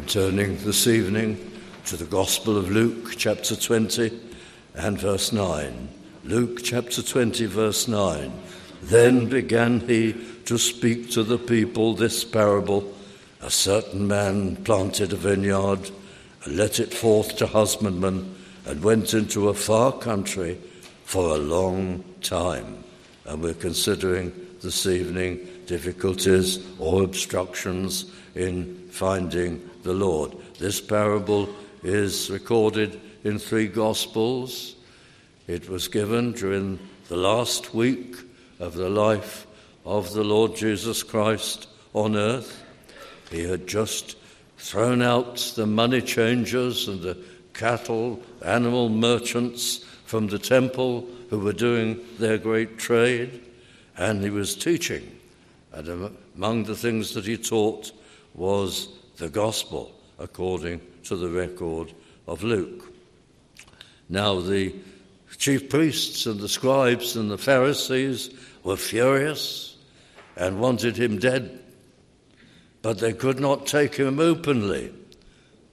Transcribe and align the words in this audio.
I'm 0.00 0.06
turning 0.06 0.56
this 0.64 0.86
evening 0.86 1.60
to 1.84 1.94
the 1.98 2.06
Gospel 2.06 2.56
of 2.56 2.70
Luke, 2.70 3.16
chapter 3.18 3.54
20 3.54 4.18
and 4.74 4.98
verse 4.98 5.30
9. 5.30 5.88
Luke 6.24 6.60
chapter 6.62 7.02
20, 7.02 7.44
verse 7.44 7.86
9. 7.86 8.32
Then 8.80 9.28
began 9.28 9.80
he 9.80 10.14
to 10.46 10.56
speak 10.56 11.10
to 11.10 11.22
the 11.22 11.36
people 11.36 11.92
this 11.92 12.24
parable 12.24 12.94
A 13.42 13.50
certain 13.50 14.08
man 14.08 14.56
planted 14.64 15.12
a 15.12 15.16
vineyard 15.16 15.90
and 16.44 16.56
let 16.56 16.80
it 16.80 16.94
forth 16.94 17.36
to 17.36 17.46
husbandmen 17.46 18.34
and 18.64 18.82
went 18.82 19.12
into 19.12 19.50
a 19.50 19.54
far 19.54 19.92
country 19.92 20.58
for 21.04 21.34
a 21.34 21.38
long 21.38 22.02
time. 22.22 22.82
And 23.26 23.42
we're 23.42 23.52
considering 23.52 24.32
this 24.62 24.86
evening 24.86 25.46
difficulties 25.66 26.58
or 26.78 27.02
obstructions 27.02 28.10
in 28.34 28.88
finding 28.90 29.68
the 29.82 29.92
Lord. 29.92 30.36
This 30.58 30.80
parable 30.80 31.48
is 31.82 32.30
recorded 32.30 33.00
in 33.24 33.38
three 33.38 33.66
Gospels. 33.66 34.76
It 35.46 35.68
was 35.68 35.88
given 35.88 36.32
during 36.32 36.78
the 37.08 37.16
last 37.16 37.74
week 37.74 38.16
of 38.58 38.74
the 38.74 38.90
life 38.90 39.46
of 39.84 40.12
the 40.12 40.24
Lord 40.24 40.54
Jesus 40.54 41.02
Christ 41.02 41.66
on 41.94 42.16
earth. 42.16 42.62
He 43.30 43.42
had 43.42 43.66
just 43.66 44.16
thrown 44.58 45.02
out 45.02 45.36
the 45.56 45.66
money 45.66 46.02
changers 46.02 46.88
and 46.88 47.00
the 47.00 47.18
cattle, 47.54 48.20
animal 48.44 48.88
merchants 48.88 49.78
from 50.04 50.26
the 50.26 50.38
temple 50.38 51.06
who 51.30 51.38
were 51.38 51.52
doing 51.52 52.00
their 52.18 52.38
great 52.38 52.78
trade, 52.78 53.40
and 53.96 54.22
he 54.22 54.30
was 54.30 54.54
teaching. 54.54 55.18
And 55.72 56.12
among 56.36 56.64
the 56.64 56.74
things 56.74 57.14
that 57.14 57.24
he 57.24 57.36
taught 57.36 57.92
was 58.40 58.88
the 59.18 59.28
gospel, 59.28 59.92
according 60.18 60.80
to 61.04 61.14
the 61.14 61.28
record 61.28 61.92
of 62.26 62.42
Luke. 62.42 62.90
Now, 64.08 64.40
the 64.40 64.74
chief 65.36 65.68
priests 65.68 66.24
and 66.24 66.40
the 66.40 66.48
scribes 66.48 67.16
and 67.16 67.30
the 67.30 67.36
Pharisees 67.36 68.30
were 68.64 68.78
furious 68.78 69.76
and 70.38 70.58
wanted 70.58 70.96
him 70.96 71.18
dead, 71.18 71.60
but 72.80 72.98
they 72.98 73.12
could 73.12 73.40
not 73.40 73.66
take 73.66 73.94
him 73.94 74.18
openly 74.18 74.90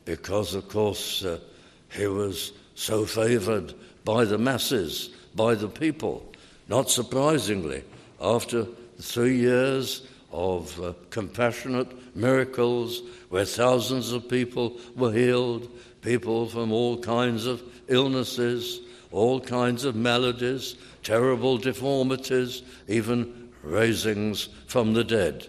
because, 0.03 0.53
of 0.53 0.67
course, 0.67 1.23
uh, 1.23 1.39
he 1.87 2.05
was 2.05 2.51
so 2.75 3.05
favored 3.05 3.73
by 4.03 4.25
the 4.25 4.37
masses, 4.37 5.07
by 5.35 5.55
the 5.55 5.69
people. 5.69 6.33
Not 6.67 6.89
surprisingly, 6.89 7.85
after 8.19 8.67
three 8.99 9.37
years 9.37 10.05
of 10.31 10.81
uh, 10.81 10.93
compassionate 11.09 12.15
miracles 12.15 13.01
where 13.29 13.45
thousands 13.45 14.11
of 14.11 14.27
people 14.27 14.77
were 14.95 15.11
healed, 15.11 15.69
people 16.01 16.47
from 16.47 16.71
all 16.71 16.97
kinds 16.97 17.45
of 17.45 17.61
illnesses, 17.87 18.81
all 19.11 19.39
kinds 19.39 19.85
of 19.85 19.95
maladies, 19.95 20.75
terrible 21.03 21.57
deformities, 21.57 22.61
even 22.87 23.49
raisings 23.63 24.49
from 24.67 24.93
the 24.93 25.03
dead. 25.03 25.47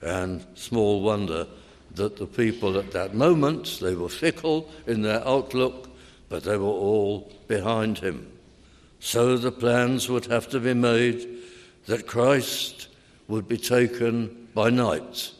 And 0.00 0.44
small 0.54 1.02
wonder 1.02 1.46
that 1.94 2.16
the 2.16 2.26
people 2.26 2.78
at 2.78 2.92
that 2.92 3.14
moment, 3.14 3.78
they 3.80 3.94
were 3.94 4.08
fickle 4.08 4.70
in 4.86 5.02
their 5.02 5.26
outlook, 5.26 5.88
but 6.28 6.44
they 6.44 6.56
were 6.56 6.66
all 6.66 7.32
behind 7.48 7.98
him. 7.98 8.30
So 9.00 9.36
the 9.36 9.52
plans 9.52 10.08
would 10.08 10.26
have 10.26 10.48
to 10.50 10.60
be 10.60 10.74
made 10.74 11.28
that 11.86 12.06
Christ 12.06 12.88
would 13.28 13.48
be 13.48 13.58
taken 13.58 14.48
by 14.54 14.70
night. 14.70 15.32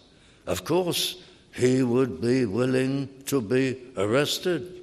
Of 0.47 0.65
course, 0.65 1.17
he 1.55 1.83
would 1.83 2.21
be 2.21 2.45
willing 2.45 3.09
to 3.27 3.41
be 3.41 3.81
arrested 3.97 4.83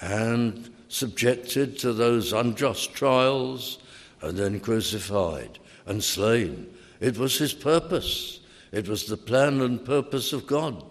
and 0.00 0.70
subjected 0.88 1.78
to 1.78 1.92
those 1.92 2.32
unjust 2.32 2.94
trials 2.94 3.78
and 4.20 4.36
then 4.36 4.60
crucified 4.60 5.58
and 5.86 6.02
slain. 6.02 6.66
It 7.00 7.18
was 7.18 7.38
his 7.38 7.52
purpose. 7.52 8.40
It 8.72 8.88
was 8.88 9.06
the 9.06 9.16
plan 9.16 9.60
and 9.60 9.84
purpose 9.84 10.32
of 10.32 10.46
God, 10.46 10.82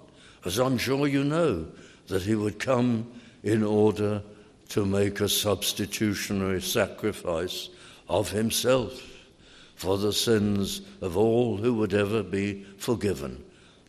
as 0.45 0.59
I'm 0.59 0.77
sure 0.77 1.07
you 1.07 1.23
know, 1.23 1.67
that 2.07 2.23
he 2.23 2.35
would 2.35 2.59
come 2.59 3.11
in 3.43 3.63
order 3.63 4.21
to 4.69 4.85
make 4.85 5.19
a 5.19 5.29
substitutionary 5.29 6.61
sacrifice 6.61 7.69
of 8.07 8.29
himself 8.29 9.10
for 9.81 9.97
the 9.97 10.13
sins 10.13 10.81
of 11.01 11.17
all 11.17 11.57
who 11.57 11.73
would 11.73 11.91
ever 11.91 12.21
be 12.21 12.63
forgiven. 12.77 13.43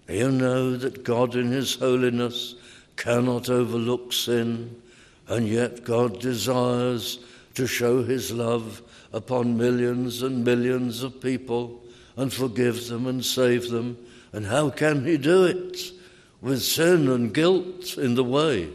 You 0.09 0.31
know 0.31 0.75
that 0.75 1.05
God, 1.05 1.37
in 1.37 1.53
His 1.53 1.75
holiness, 1.75 2.55
cannot 2.97 3.51
overlook 3.51 4.11
sin, 4.11 4.81
and 5.29 5.47
yet 5.47 5.85
God 5.85 6.19
desires 6.19 7.19
to 7.57 7.67
show 7.67 8.03
His 8.03 8.33
love 8.33 8.81
upon 9.13 9.59
millions 9.59 10.23
and 10.23 10.43
millions 10.43 11.03
of 11.03 11.21
people 11.21 11.83
and 12.17 12.33
forgive 12.33 12.87
them 12.89 13.07
and 13.07 13.23
save 13.23 13.69
them. 13.69 13.99
And 14.33 14.47
how 14.47 14.71
can 14.71 15.05
He 15.05 15.19
do 15.19 15.45
it? 15.45 15.93
With 16.41 16.63
sin 16.63 17.11
and 17.11 17.35
guilt 17.35 17.99
in 17.99 18.15
the 18.15 18.25
way. 18.25 18.71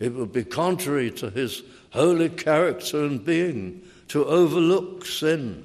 It 0.00 0.12
would 0.12 0.32
be 0.32 0.42
contrary 0.42 1.12
to 1.12 1.30
His 1.30 1.62
holy 1.90 2.30
character 2.30 3.04
and 3.04 3.24
being 3.24 3.80
to 4.08 4.24
overlook 4.24 5.06
sin. 5.06 5.62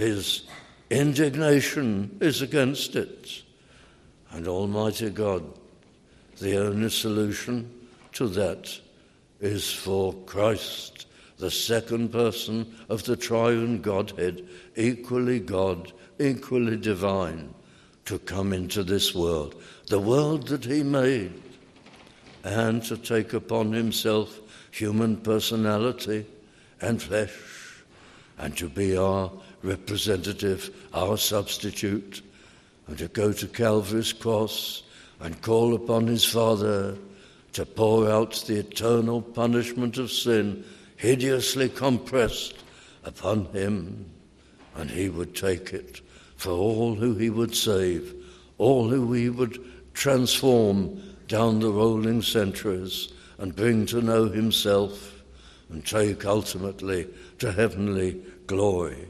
His 0.00 0.44
indignation 0.88 2.16
is 2.22 2.40
against 2.40 2.96
it. 2.96 3.42
And 4.30 4.48
Almighty 4.48 5.10
God, 5.10 5.44
the 6.40 6.56
only 6.56 6.88
solution 6.88 7.70
to 8.14 8.26
that 8.28 8.80
is 9.42 9.70
for 9.70 10.14
Christ, 10.24 11.06
the 11.36 11.50
second 11.50 12.12
person 12.12 12.74
of 12.88 13.04
the 13.04 13.14
triune 13.14 13.82
Godhead, 13.82 14.48
equally 14.74 15.38
God, 15.38 15.92
equally 16.18 16.78
divine, 16.78 17.52
to 18.06 18.18
come 18.20 18.54
into 18.54 18.82
this 18.82 19.14
world, 19.14 19.54
the 19.88 20.00
world 20.00 20.48
that 20.48 20.64
He 20.64 20.82
made, 20.82 21.42
and 22.42 22.82
to 22.84 22.96
take 22.96 23.34
upon 23.34 23.74
Himself 23.74 24.40
human 24.70 25.18
personality 25.18 26.24
and 26.80 27.02
flesh, 27.02 27.82
and 28.38 28.56
to 28.56 28.70
be 28.70 28.96
our 28.96 29.30
representative, 29.62 30.70
our 30.94 31.16
substitute, 31.16 32.22
and 32.86 32.98
to 32.98 33.08
go 33.08 33.32
to 33.32 33.46
Calvary's 33.46 34.12
cross 34.12 34.82
and 35.20 35.40
call 35.42 35.74
upon 35.74 36.06
his 36.06 36.24
Father 36.24 36.96
to 37.52 37.66
pour 37.66 38.08
out 38.08 38.32
the 38.46 38.58
eternal 38.58 39.20
punishment 39.20 39.98
of 39.98 40.10
sin 40.10 40.64
hideously 40.96 41.68
compressed 41.68 42.54
upon 43.04 43.46
him, 43.46 44.10
and 44.76 44.90
he 44.90 45.08
would 45.08 45.34
take 45.34 45.72
it 45.72 46.00
for 46.36 46.52
all 46.52 46.94
who 46.94 47.14
he 47.14 47.28
would 47.30 47.54
save, 47.54 48.14
all 48.58 48.88
who 48.88 49.12
he 49.12 49.28
would 49.28 49.58
transform 49.94 51.00
down 51.28 51.60
the 51.60 51.70
rolling 51.70 52.22
centuries 52.22 53.12
and 53.38 53.56
bring 53.56 53.86
to 53.86 54.00
know 54.00 54.28
himself 54.28 55.22
and 55.70 55.84
take 55.86 56.24
ultimately 56.24 57.06
to 57.38 57.52
heavenly 57.52 58.20
glory. 58.46 59.08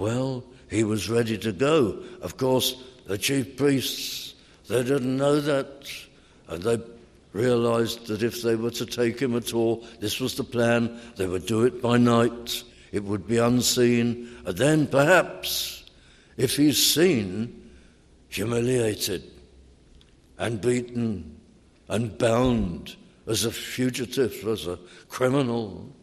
Well, 0.00 0.44
he 0.70 0.82
was 0.82 1.10
ready 1.10 1.36
to 1.36 1.52
go. 1.52 2.02
Of 2.22 2.38
course, 2.38 2.74
the 3.06 3.18
chief 3.18 3.58
priests, 3.58 4.32
they 4.66 4.82
didn't 4.82 5.18
know 5.18 5.40
that. 5.40 5.92
And 6.48 6.62
they 6.62 6.78
realized 7.34 8.06
that 8.06 8.22
if 8.22 8.40
they 8.40 8.56
were 8.56 8.70
to 8.70 8.86
take 8.86 9.20
him 9.20 9.36
at 9.36 9.52
all, 9.52 9.84
this 9.98 10.18
was 10.18 10.36
the 10.36 10.42
plan, 10.42 10.98
they 11.16 11.26
would 11.26 11.44
do 11.44 11.64
it 11.64 11.82
by 11.82 11.98
night. 11.98 12.64
It 12.92 13.04
would 13.04 13.26
be 13.26 13.36
unseen. 13.36 14.34
And 14.46 14.56
then 14.56 14.86
perhaps, 14.86 15.84
if 16.38 16.56
he's 16.56 16.82
seen, 16.82 17.70
humiliated 18.30 19.30
and 20.38 20.62
beaten 20.62 21.36
and 21.88 22.16
bound 22.16 22.96
as 23.26 23.44
a 23.44 23.52
fugitive, 23.52 24.48
as 24.48 24.66
a 24.66 24.78
criminal, 25.10 25.94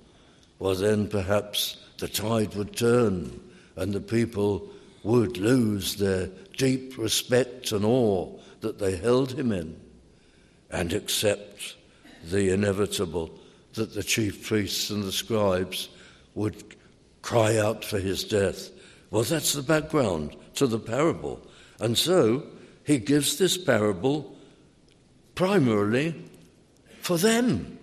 well, 0.60 0.76
then 0.76 1.08
perhaps 1.08 1.78
the 1.98 2.08
tide 2.08 2.54
would 2.54 2.76
turn 2.76 3.42
and 3.78 3.94
the 3.94 4.02
people 4.02 4.68
would 5.04 5.38
lose 5.38 5.96
their 5.96 6.28
deep 6.58 6.98
respect 6.98 7.72
and 7.72 7.86
awe 7.86 8.30
that 8.60 8.80
they 8.80 8.98
held 8.98 9.32
him 9.32 9.52
in 9.52 9.80
and 10.70 10.92
accept 10.92 11.76
the 12.26 12.50
inevitable 12.50 13.32
that 13.76 13.94
the 13.94 14.04
chief 14.04 14.46
priests 14.46 14.90
and 14.90 15.04
the 15.04 15.12
scribes 15.12 15.90
would 16.36 16.76
cry 17.22 17.58
out 17.58 17.86
for 17.86 18.00
his 18.00 18.24
death. 18.24 18.70
Well, 19.12 19.24
that's 19.24 19.54
the 19.54 19.62
background 19.62 20.36
to 20.56 20.68
the 20.68 20.80
parable. 20.80 21.40
And 21.80 21.98
so 21.98 22.44
he 22.84 22.98
gives 22.98 23.38
this 23.38 23.58
parable 23.58 24.36
primarily 25.36 26.16
for 27.02 27.18
them, 27.18 27.78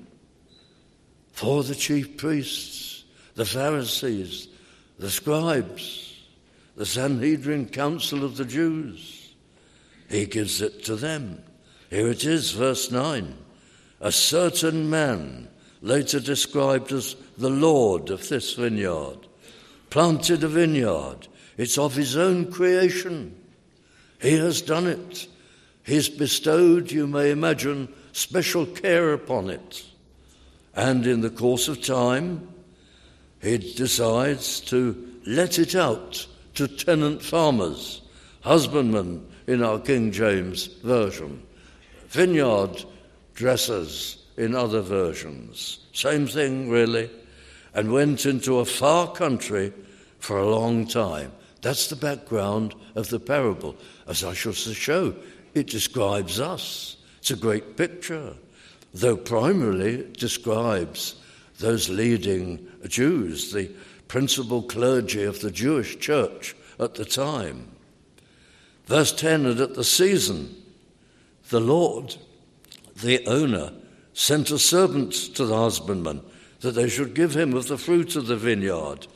for 1.32 1.62
the 1.62 1.74
chief 1.74 2.16
priests, 2.16 3.04
the 3.36 3.44
Pharisees, 3.44 4.48
the 4.98 5.10
scribes, 5.10 6.22
the 6.76 6.86
Sanhedrin 6.86 7.68
council 7.68 8.24
of 8.24 8.36
the 8.36 8.44
Jews. 8.44 9.34
He 10.08 10.26
gives 10.26 10.60
it 10.60 10.84
to 10.84 10.96
them. 10.96 11.42
Here 11.90 12.08
it 12.08 12.24
is, 12.24 12.52
verse 12.52 12.90
9. 12.90 13.36
A 14.00 14.12
certain 14.12 14.90
man, 14.90 15.48
later 15.80 16.20
described 16.20 16.92
as 16.92 17.16
the 17.38 17.50
Lord 17.50 18.10
of 18.10 18.28
this 18.28 18.54
vineyard, 18.54 19.18
planted 19.90 20.44
a 20.44 20.48
vineyard. 20.48 21.28
It's 21.56 21.78
of 21.78 21.94
his 21.94 22.16
own 22.16 22.50
creation. 22.50 23.36
He 24.20 24.36
has 24.36 24.62
done 24.62 24.86
it. 24.86 25.28
He's 25.84 26.08
bestowed, 26.08 26.90
you 26.90 27.06
may 27.06 27.30
imagine, 27.30 27.92
special 28.12 28.66
care 28.66 29.12
upon 29.12 29.50
it. 29.50 29.84
And 30.74 31.06
in 31.06 31.20
the 31.20 31.30
course 31.30 31.68
of 31.68 31.82
time, 31.82 32.53
he 33.44 33.58
decides 33.58 34.60
to 34.60 35.20
let 35.26 35.58
it 35.58 35.74
out 35.74 36.26
to 36.54 36.66
tenant 36.66 37.22
farmers, 37.22 38.00
husbandmen 38.40 39.26
in 39.46 39.62
our 39.62 39.78
King 39.78 40.12
James 40.12 40.66
Version, 40.66 41.42
vineyard 42.08 42.84
dressers 43.34 44.24
in 44.36 44.54
other 44.54 44.80
versions. 44.80 45.80
Same 45.92 46.26
thing, 46.26 46.70
really. 46.70 47.10
And 47.74 47.92
went 47.92 48.24
into 48.24 48.60
a 48.60 48.64
far 48.64 49.10
country 49.10 49.72
for 50.20 50.38
a 50.38 50.48
long 50.48 50.86
time. 50.86 51.32
That's 51.60 51.88
the 51.88 51.96
background 51.96 52.74
of 52.94 53.08
the 53.08 53.18
parable. 53.18 53.76
As 54.06 54.22
I 54.22 54.32
shall 54.32 54.52
show, 54.52 55.14
it 55.54 55.66
describes 55.66 56.40
us. 56.40 56.96
It's 57.18 57.30
a 57.30 57.36
great 57.36 57.76
picture, 57.76 58.34
though 58.92 59.16
primarily 59.16 59.94
it 59.94 60.18
describes 60.18 61.16
those 61.58 61.88
leading 61.88 62.68
Jews, 62.88 63.52
the 63.52 63.70
principal 64.08 64.62
clergy 64.62 65.24
of 65.24 65.40
the 65.40 65.50
Jewish 65.50 65.98
church 65.98 66.54
at 66.78 66.94
the 66.94 67.04
time. 67.04 67.68
Verse 68.86 69.12
10 69.12 69.46
And 69.46 69.60
at 69.60 69.74
the 69.74 69.84
season, 69.84 70.54
the 71.50 71.60
Lord, 71.60 72.16
the 73.02 73.26
owner, 73.26 73.72
sent 74.12 74.50
a 74.50 74.58
servant 74.58 75.12
to 75.12 75.44
the 75.44 75.56
husbandman 75.56 76.22
that 76.60 76.72
they 76.72 76.88
should 76.88 77.14
give 77.14 77.36
him 77.36 77.54
of 77.54 77.68
the 77.68 77.78
fruit 77.78 78.16
of 78.16 78.26
the 78.26 78.36
vineyard. 78.36 79.06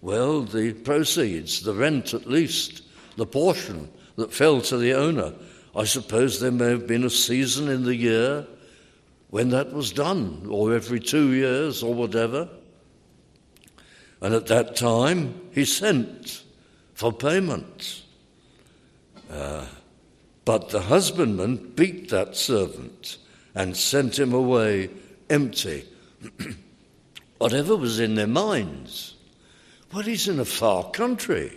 Well, 0.00 0.42
the 0.42 0.72
proceeds, 0.72 1.62
the 1.62 1.74
rent 1.74 2.14
at 2.14 2.26
least, 2.26 2.82
the 3.16 3.26
portion 3.26 3.90
that 4.16 4.32
fell 4.32 4.60
to 4.62 4.76
the 4.76 4.94
owner. 4.94 5.32
I 5.74 5.84
suppose 5.84 6.40
there 6.40 6.50
may 6.50 6.70
have 6.70 6.86
been 6.86 7.04
a 7.04 7.10
season 7.10 7.68
in 7.68 7.84
the 7.84 7.94
year 7.94 8.46
when 9.30 9.50
that 9.50 9.72
was 9.72 9.92
done, 9.92 10.46
or 10.48 10.74
every 10.74 11.00
two 11.00 11.32
years, 11.32 11.82
or 11.82 11.92
whatever. 11.92 12.48
And 14.20 14.34
at 14.34 14.46
that 14.46 14.76
time, 14.76 15.40
he 15.52 15.64
sent 15.64 16.42
for 16.94 17.12
payment. 17.12 18.02
Uh, 19.30 19.66
but 20.44 20.70
the 20.70 20.82
husbandman 20.82 21.72
beat 21.74 22.08
that 22.10 22.36
servant 22.36 23.18
and 23.54 23.76
sent 23.76 24.18
him 24.18 24.32
away 24.32 24.90
empty. 25.28 25.84
Whatever 27.38 27.76
was 27.76 28.00
in 28.00 28.14
their 28.14 28.26
minds. 28.26 29.14
Well, 29.92 30.02
he's 30.02 30.28
in 30.28 30.40
a 30.40 30.44
far 30.44 30.90
country 30.90 31.52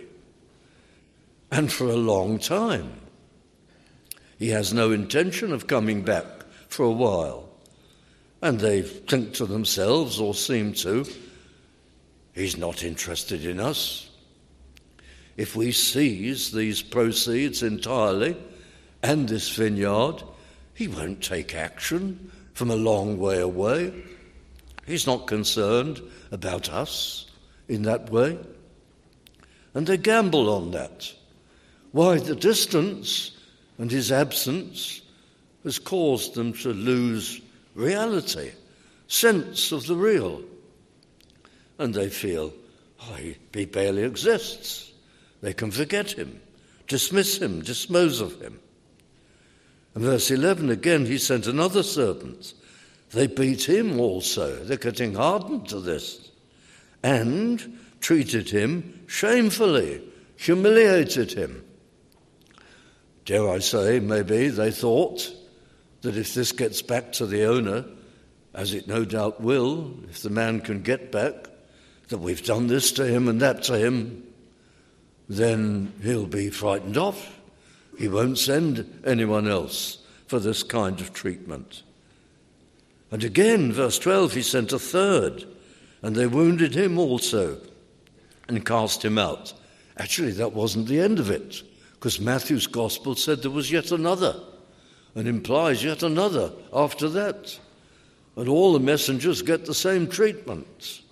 and 1.50 1.72
for 1.72 1.86
a 1.86 1.96
long 1.96 2.38
time. 2.38 2.92
He 4.38 4.48
has 4.48 4.72
no 4.72 4.92
intention 4.92 5.52
of 5.52 5.66
coming 5.66 6.02
back 6.02 6.24
for 6.68 6.84
a 6.84 6.90
while. 6.90 7.48
And 8.42 8.58
they 8.58 8.82
think 8.82 9.34
to 9.34 9.46
themselves, 9.46 10.18
or 10.18 10.34
seem 10.34 10.72
to, 10.74 11.04
he's 12.40 12.56
not 12.56 12.82
interested 12.82 13.44
in 13.44 13.60
us. 13.60 14.08
If 15.36 15.54
we 15.54 15.72
seize 15.72 16.50
these 16.50 16.82
proceeds 16.82 17.62
entirely 17.62 18.36
and 19.02 19.28
this 19.28 19.48
vineyard, 19.50 20.22
he 20.74 20.88
won't 20.88 21.22
take 21.22 21.54
action 21.54 22.30
from 22.54 22.70
a 22.70 22.76
long 22.76 23.18
way 23.18 23.40
away. 23.40 23.92
He's 24.86 25.06
not 25.06 25.26
concerned 25.26 26.00
about 26.32 26.70
us 26.70 27.26
in 27.68 27.82
that 27.82 28.10
way. 28.10 28.38
And 29.74 29.86
they 29.86 29.98
gamble 29.98 30.48
on 30.50 30.70
that. 30.72 31.12
Why, 31.92 32.18
the 32.18 32.34
distance 32.34 33.36
and 33.78 33.90
his 33.90 34.10
absence 34.10 35.02
has 35.64 35.78
caused 35.78 36.34
them 36.34 36.52
to 36.54 36.72
lose 36.72 37.40
reality, 37.74 38.52
sense 39.08 39.72
of 39.72 39.86
the 39.86 39.96
real. 39.96 40.42
And 41.80 41.94
they 41.94 42.10
feel, 42.10 42.52
oh, 43.00 43.16
he 43.54 43.64
barely 43.64 44.02
exists. 44.02 44.92
They 45.40 45.54
can 45.54 45.70
forget 45.70 46.12
him, 46.12 46.38
dismiss 46.86 47.38
him, 47.38 47.62
dispose 47.62 48.20
of 48.20 48.38
him. 48.38 48.60
And 49.94 50.04
verse 50.04 50.30
11 50.30 50.68
again, 50.68 51.06
he 51.06 51.16
sent 51.16 51.46
another 51.46 51.82
servant. 51.82 52.52
They 53.12 53.28
beat 53.28 53.66
him 53.66 53.98
also. 53.98 54.62
They're 54.62 54.76
getting 54.76 55.14
hardened 55.14 55.70
to 55.70 55.80
this. 55.80 56.30
And 57.02 57.78
treated 58.02 58.50
him 58.50 59.00
shamefully, 59.06 60.02
humiliated 60.36 61.32
him. 61.32 61.64
Dare 63.24 63.48
I 63.48 63.58
say, 63.60 64.00
maybe 64.00 64.48
they 64.48 64.70
thought 64.70 65.34
that 66.02 66.14
if 66.18 66.34
this 66.34 66.52
gets 66.52 66.82
back 66.82 67.12
to 67.12 67.24
the 67.24 67.46
owner, 67.46 67.86
as 68.52 68.74
it 68.74 68.86
no 68.86 69.06
doubt 69.06 69.40
will, 69.40 69.94
if 70.10 70.20
the 70.20 70.28
man 70.28 70.60
can 70.60 70.82
get 70.82 71.10
back, 71.10 71.46
that 72.10 72.18
we've 72.18 72.44
done 72.44 72.66
this 72.66 72.92
to 72.92 73.06
him 73.06 73.28
and 73.28 73.40
that 73.40 73.62
to 73.64 73.78
him, 73.78 74.24
then 75.28 75.92
he'll 76.02 76.26
be 76.26 76.50
frightened 76.50 76.96
off. 76.96 77.38
He 77.98 78.08
won't 78.08 78.38
send 78.38 79.02
anyone 79.04 79.48
else 79.48 79.98
for 80.26 80.38
this 80.38 80.62
kind 80.62 81.00
of 81.00 81.12
treatment. 81.12 81.82
And 83.10 83.24
again, 83.24 83.72
verse 83.72 83.98
12, 83.98 84.34
he 84.34 84.42
sent 84.42 84.72
a 84.72 84.78
third, 84.78 85.44
and 86.02 86.14
they 86.14 86.26
wounded 86.26 86.74
him 86.74 86.98
also 86.98 87.58
and 88.48 88.66
cast 88.66 89.04
him 89.04 89.18
out. 89.18 89.52
Actually, 89.96 90.32
that 90.32 90.52
wasn't 90.52 90.88
the 90.88 91.00
end 91.00 91.18
of 91.18 91.30
it, 91.30 91.62
because 91.94 92.20
Matthew's 92.20 92.66
gospel 92.66 93.14
said 93.14 93.42
there 93.42 93.50
was 93.50 93.70
yet 93.70 93.92
another 93.92 94.40
and 95.14 95.26
implies 95.28 95.84
yet 95.84 96.02
another 96.02 96.52
after 96.72 97.08
that. 97.08 97.58
And 98.36 98.48
all 98.48 98.72
the 98.72 98.80
messengers 98.80 99.42
get 99.42 99.66
the 99.66 99.74
same 99.74 100.08
treatment. 100.08 101.02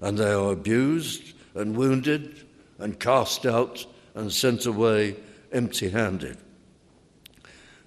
And 0.00 0.18
they 0.18 0.32
are 0.32 0.52
abused 0.52 1.34
and 1.54 1.76
wounded 1.76 2.46
and 2.78 3.00
cast 3.00 3.46
out 3.46 3.86
and 4.14 4.32
sent 4.32 4.66
away 4.66 5.16
empty 5.52 5.90
handed. 5.90 6.38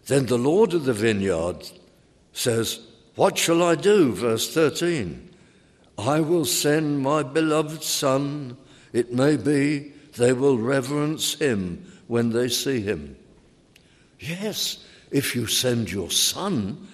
Then 0.07 0.25
the 0.25 0.37
Lord 0.37 0.73
of 0.73 0.85
the 0.85 0.93
vineyard 0.93 1.69
says, 2.33 2.79
What 3.15 3.37
shall 3.37 3.63
I 3.63 3.75
do? 3.75 4.13
Verse 4.13 4.53
13 4.53 5.29
I 5.97 6.19
will 6.19 6.45
send 6.45 7.01
my 7.01 7.23
beloved 7.23 7.83
Son. 7.83 8.57
It 8.93 9.13
may 9.13 9.37
be 9.37 9.93
they 10.17 10.33
will 10.33 10.57
reverence 10.57 11.35
him 11.35 11.85
when 12.07 12.31
they 12.31 12.49
see 12.49 12.81
him. 12.81 13.15
Yes, 14.19 14.83
if 15.11 15.35
you 15.35 15.47
send 15.47 15.91
your 15.91 16.11
son, 16.11 16.87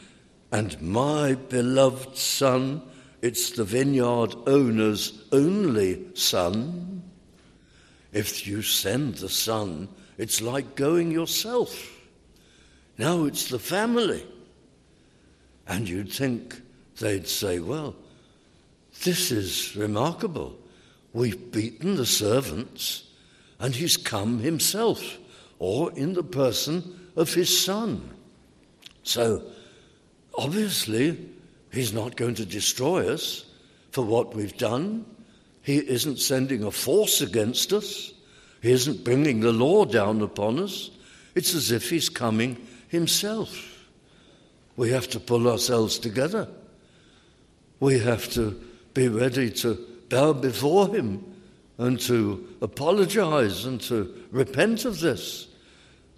and 0.52 0.80
my 0.82 1.36
beloved 1.36 2.18
son, 2.18 2.82
it's 3.22 3.52
the 3.52 3.64
vineyard 3.64 4.36
owner's 4.46 5.24
only 5.32 6.06
son. 6.14 7.04
If 8.14 8.48
you 8.48 8.62
send 8.62 9.16
the 9.16 9.30
son, 9.30 9.90
it's 10.18 10.42
like 10.42 10.76
going 10.76 11.12
yourself. 11.12 11.94
Now 12.98 13.26
it's 13.26 13.50
the 13.50 13.60
family. 13.60 14.26
And 15.68 15.88
you'd 15.88 16.12
think 16.12 16.62
they'd 17.00 17.28
say, 17.28 17.60
well, 17.60 17.96
this 19.04 19.32
is 19.32 19.76
remarkable. 19.76 20.58
We've 21.14 21.52
beaten 21.52 21.96
the 21.96 22.06
servants, 22.06 23.04
and 23.60 23.76
he's 23.76 23.98
come 23.98 24.40
himself, 24.40 25.18
or 25.60 25.92
in 25.94 26.14
the 26.14 26.24
person 26.24 27.10
of 27.16 27.34
his 27.34 27.58
son. 27.64 28.12
So, 29.04 29.44
obviously, 30.36 31.30
he's 31.72 31.94
not 31.94 32.16
going 32.16 32.36
to 32.36 32.46
destroy 32.46 33.12
us 33.12 33.46
for 33.92 34.04
what 34.04 34.36
we've 34.36 34.58
done. 34.58 35.06
He 35.62 35.78
isn't 35.78 36.20
sending 36.20 36.64
a 36.64 36.72
force 36.72 37.22
against 37.22 37.74
us. 37.74 38.12
He 38.62 38.72
isn't 38.72 39.04
bringing 39.04 39.40
the 39.40 39.52
law 39.52 39.86
down 39.86 40.22
upon 40.22 40.60
us. 40.60 40.90
It's 41.36 41.54
as 41.54 41.72
if 41.72 41.90
he's 41.90 42.10
coming 42.10 42.66
himself. 42.88 43.86
We 44.76 44.90
have 44.92 45.10
to 45.10 45.20
pull 45.20 45.48
ourselves 45.48 46.00
together. 46.00 46.48
We 47.80 48.00
have 48.00 48.30
to 48.32 48.60
be 48.94 49.08
ready 49.08 49.52
to 49.52 49.78
bow 50.10 50.34
before 50.34 50.88
him 50.88 51.24
and 51.78 52.00
to 52.02 52.48
apologize 52.62 53.66
and 53.66 53.80
to 53.82 54.26
repent 54.32 54.86
of 54.86 55.00
this 55.00 55.48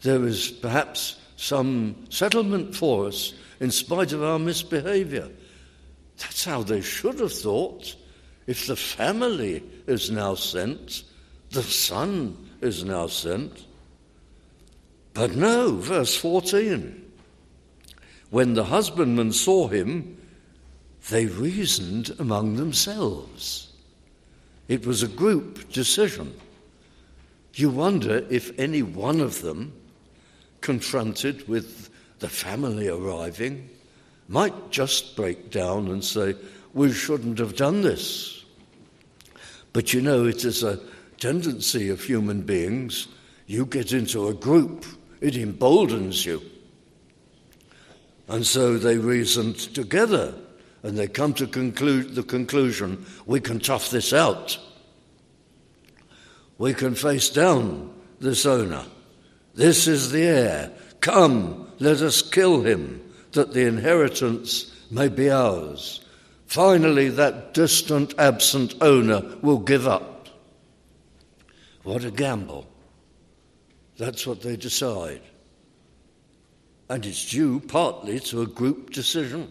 there 0.01 0.25
is 0.25 0.49
perhaps 0.49 1.17
some 1.35 1.95
settlement 2.09 2.75
for 2.75 3.07
us 3.07 3.33
in 3.59 3.71
spite 3.71 4.13
of 4.13 4.23
our 4.23 4.39
misbehavior. 4.39 5.29
That's 6.17 6.45
how 6.45 6.63
they 6.63 6.81
should 6.81 7.19
have 7.19 7.33
thought. 7.33 7.95
If 8.47 8.67
the 8.67 8.75
family 8.75 9.63
is 9.87 10.09
now 10.09 10.35
sent, 10.35 11.03
the 11.51 11.63
son 11.63 12.49
is 12.61 12.83
now 12.83 13.07
sent. 13.07 13.65
But 15.13 15.35
no, 15.35 15.75
verse 15.75 16.15
14. 16.15 17.05
When 18.29 18.53
the 18.53 18.65
husbandmen 18.65 19.33
saw 19.33 19.67
him, 19.67 20.17
they 21.09 21.25
reasoned 21.25 22.15
among 22.19 22.55
themselves. 22.55 23.73
It 24.67 24.85
was 24.85 25.01
a 25.01 25.07
group 25.07 25.71
decision. 25.71 26.35
You 27.55 27.69
wonder 27.69 28.25
if 28.29 28.57
any 28.59 28.83
one 28.83 29.19
of 29.19 29.41
them, 29.41 29.73
confronted 30.61 31.47
with 31.47 31.89
the 32.19 32.29
family 32.29 32.87
arriving, 32.87 33.69
might 34.27 34.71
just 34.71 35.15
break 35.15 35.51
down 35.51 35.87
and 35.87 36.03
say, 36.03 36.35
We 36.73 36.91
shouldn't 36.91 37.39
have 37.39 37.55
done 37.55 37.81
this. 37.81 38.43
But 39.73 39.93
you 39.93 40.01
know, 40.01 40.25
it 40.25 40.45
is 40.45 40.63
a 40.63 40.79
tendency 41.19 41.89
of 41.89 42.03
human 42.03 42.41
beings. 42.41 43.07
You 43.47 43.65
get 43.65 43.93
into 43.93 44.27
a 44.27 44.33
group, 44.33 44.85
it 45.21 45.35
emboldens 45.35 46.25
you. 46.25 46.41
And 48.27 48.45
so 48.45 48.77
they 48.77 48.97
reasoned 48.97 49.57
together 49.57 50.35
and 50.83 50.97
they 50.97 51.07
come 51.07 51.33
to 51.33 51.47
conclude 51.47 52.15
the 52.15 52.23
conclusion 52.23 53.05
we 53.25 53.39
can 53.39 53.59
tough 53.59 53.89
this 53.89 54.13
out. 54.13 54.57
We 56.57 56.73
can 56.73 56.95
face 56.95 57.29
down 57.29 57.93
this 58.19 58.45
owner. 58.45 58.85
This 59.55 59.87
is 59.87 60.11
the 60.11 60.23
heir. 60.23 60.71
Come, 61.01 61.68
let 61.79 62.01
us 62.01 62.21
kill 62.21 62.61
him, 62.61 63.01
that 63.31 63.53
the 63.53 63.65
inheritance 63.65 64.75
may 64.91 65.07
be 65.07 65.29
ours. 65.29 66.01
Finally, 66.47 67.09
that 67.09 67.53
distant, 67.53 68.13
absent 68.17 68.75
owner 68.81 69.21
will 69.41 69.59
give 69.59 69.87
up. 69.87 70.27
What 71.83 72.03
a 72.03 72.11
gamble. 72.11 72.67
That's 73.97 74.25
what 74.25 74.41
they 74.41 74.55
decide. 74.55 75.21
And 76.89 77.05
it's 77.05 77.29
due 77.29 77.59
partly 77.59 78.19
to 78.21 78.41
a 78.41 78.47
group 78.47 78.89
decision. 78.89 79.47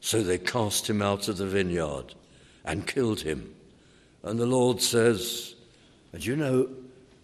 So 0.00 0.22
they 0.22 0.38
cast 0.38 0.88
him 0.88 1.00
out 1.00 1.28
of 1.28 1.38
the 1.38 1.46
vineyard 1.46 2.14
and 2.64 2.86
killed 2.86 3.20
him. 3.20 3.54
And 4.22 4.38
the 4.38 4.46
Lord 4.46 4.82
says, 4.82 5.54
and 6.12 6.24
you 6.24 6.36
know, 6.36 6.68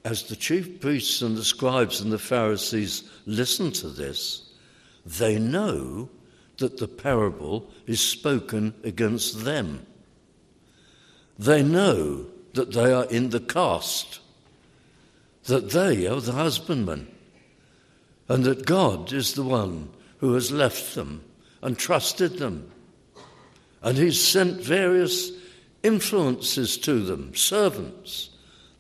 as 0.07 0.23
the 0.23 0.37
chief 0.37 0.81
priests 0.81 1.21
and 1.21 1.37
the 1.37 1.43
scribes 1.43 2.01
and 2.01 2.13
the 2.13 2.19
Pharisees 2.19 3.03
listen 3.27 3.73
to 3.73 3.89
this, 3.89 4.53
they 5.05 5.37
know 5.37 6.09
that 6.59 6.77
the 6.77 6.87
parable 6.87 7.69
is 7.89 8.01
spoken 8.01 8.73
against 8.85 9.45
them. 9.45 9.85
They 11.41 11.65
know 11.65 12.27
that 12.55 12.73
they 12.73 12.93
are 12.93 13.07
in 13.07 13.31
the 13.31 13.41
cast, 13.41 14.21
that 15.47 15.71
they 15.71 16.07
are 16.07 16.21
the 16.21 16.33
husbandmen, 16.33 17.09
and 18.29 18.45
that 18.45 18.65
God 18.65 19.13
is 19.13 19.35
the 19.35 19.43
one 19.43 19.91
who 20.19 20.35
has 20.35 20.53
left 20.53 20.95
them 20.95 21.25
and 21.63 21.77
trusted 21.77 22.39
them. 22.39 22.71
And 23.83 23.99
He's 23.99 24.21
sent 24.21 24.61
various 24.61 25.33
influences 25.83 26.79
to 26.79 27.01
them, 27.01 27.35
servants, 27.35 28.31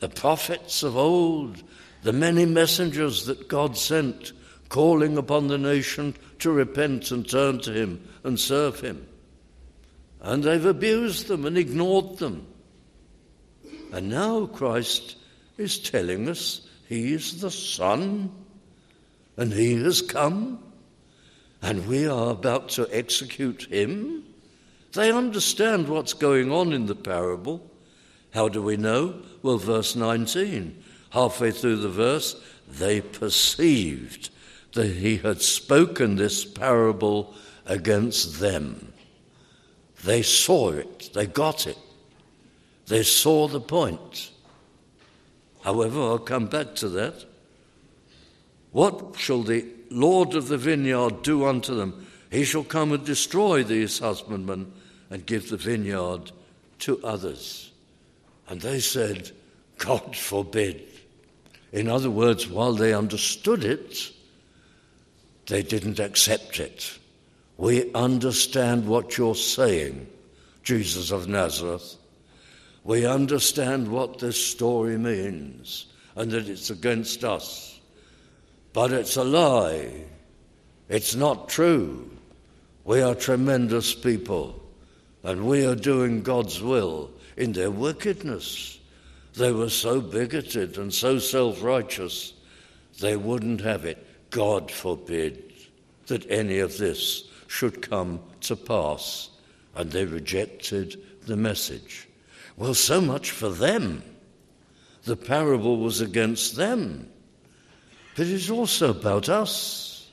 the 0.01 0.09
prophets 0.09 0.83
of 0.83 0.97
old, 0.97 1.63
the 2.03 2.13
many 2.13 2.45
messengers 2.45 3.27
that 3.27 3.49
God 3.49 3.77
sent, 3.77 4.33
calling 4.69 5.17
upon 5.17 5.49
the 5.49 5.59
nation 5.59 6.15
to 6.41 6.51
repent 6.51 7.11
and 7.11 7.29
turn 7.29 7.61
to 7.61 7.73
Him 7.73 8.07
and 8.25 8.39
serve 8.39 8.81
Him. 8.81 9.07
And 10.21 10.43
they've 10.43 10.65
abused 10.65 11.29
them 11.29 11.47
and 11.47 11.57
ignored 11.57 12.19
them. 12.19 12.47
And 13.93 14.11
now 14.11 14.47
Christ 14.47 15.17
is 15.57 15.79
telling 15.79 16.29
us 16.29 16.67
He 16.89 17.13
is 17.13 17.41
the 17.41 17.51
Son 17.51 18.33
and 19.37 19.53
He 19.53 19.75
has 19.83 20.03
come 20.03 20.63
and 21.63 21.87
we 21.87 22.07
are 22.07 22.31
about 22.31 22.71
to 22.71 22.89
execute 22.93 23.65
Him. 23.73 24.25
They 24.93 25.13
understand 25.13 25.89
what's 25.89 26.13
going 26.13 26.53
on 26.53 26.73
in 26.73 26.87
the 26.87 26.95
parable. 26.95 27.71
How 28.37 28.49
do 28.49 28.61
we 28.61 28.77
know? 28.77 29.15
Well, 29.41 29.57
verse 29.57 29.97
19, 29.97 30.83
halfway 31.09 31.53
through 31.53 31.77
the 31.77 31.89
verse, 31.89 32.39
they 32.69 33.01
perceived 33.01 34.29
that 34.75 34.89
he 34.89 35.17
had 35.17 35.41
spoken 35.41 36.17
this 36.17 36.45
parable 36.45 37.33
against 37.65 38.39
them. 38.39 38.93
They 40.05 40.21
saw 40.21 40.73
it, 40.73 41.15
they 41.15 41.27
got 41.27 41.67
it, 41.67 41.79
they 42.89 43.05
saw 43.05 43.49
the 43.49 43.59
point. 43.59 44.31
However, 45.63 46.03
I'll 46.03 46.19
come 46.19 46.45
back 46.45 46.75
to 46.75 46.91
that. 46.91 47.25
What 48.71 49.17
shall 49.17 49.45
the 49.45 49.65
Lord 49.89 50.35
of 50.35 50.49
the 50.49 50.59
vineyard 50.59 51.23
do 51.23 51.47
unto 51.47 51.75
them? 51.75 52.07
He 52.31 52.45
shall 52.45 52.65
come 52.65 52.93
and 52.93 53.03
destroy 53.03 53.65
these 53.65 53.99
husbandmen 53.99 54.75
and 55.09 55.25
give 55.25 55.49
the 55.49 55.57
vineyard 55.57 56.33
to 56.81 57.03
others. 57.03 57.73
And 58.49 58.61
they 58.61 58.81
said, 58.81 59.31
God 59.79 60.17
forbid. 60.17 60.83
In 61.73 61.89
other 61.89 62.11
words, 62.11 62.49
while 62.49 62.75
they 62.75 62.95
understood 62.95 63.65
it, 63.65 64.11
they 65.47 65.63
didn't 65.63 65.99
accept 65.99 66.61
it. 66.61 66.99
We 67.57 67.93
understand 67.93 68.87
what 68.87 69.17
you're 69.17 69.35
saying, 69.35 70.07
Jesus 70.63 71.11
of 71.11 71.29
Nazareth. 71.29 71.97
We 72.85 73.07
understand 73.07 73.89
what 73.89 74.19
this 74.19 74.43
story 74.43 74.97
means 74.97 75.87
and 76.15 76.31
that 76.31 76.49
it's 76.49 76.71
against 76.71 77.25
us. 77.25 77.81
But 78.73 78.93
it's 78.93 79.17
a 79.17 79.25
lie. 79.25 79.91
It's 80.89 81.15
not 81.15 81.49
true. 81.49 82.11
We 82.85 83.03
are 83.03 83.15
tremendous 83.15 83.95
people 83.95 84.63
and 85.25 85.47
we 85.47 85.67
are 85.67 85.75
doing 85.75 86.23
God's 86.23 86.63
will 86.63 87.11
in 87.37 87.53
their 87.53 87.71
wickedness. 87.71 88.79
They 89.35 89.53
were 89.53 89.69
so 89.69 90.01
bigoted 90.01 90.79
and 90.79 90.93
so 90.93 91.19
self 91.19 91.63
righteous, 91.63 92.33
they 93.01 93.17
wouldn't 93.17 93.61
have 93.61 93.85
it. 93.85 94.05
God 94.31 94.71
forbid 94.71 95.53
that 96.07 96.31
any 96.31 96.59
of 96.59 96.79
this 96.79 97.29
should 97.47 97.83
come 97.83 98.21
to 98.43 98.57
pass. 98.57 99.31
And 99.75 99.91
they 99.91 100.07
rejected 100.07 101.03
the 101.27 101.37
message. 101.37 102.09
Well, 102.57 102.75
so 102.75 103.01
much 103.01 103.31
for 103.31 103.51
them. 103.51 104.03
The 105.05 105.17
parable 105.17 105.79
was 105.79 106.01
against 106.01 106.57
them. 106.57 107.09
But 108.17 108.27
it's 108.27 108.49
also 108.49 108.91
about 108.91 109.29
us. 109.29 110.11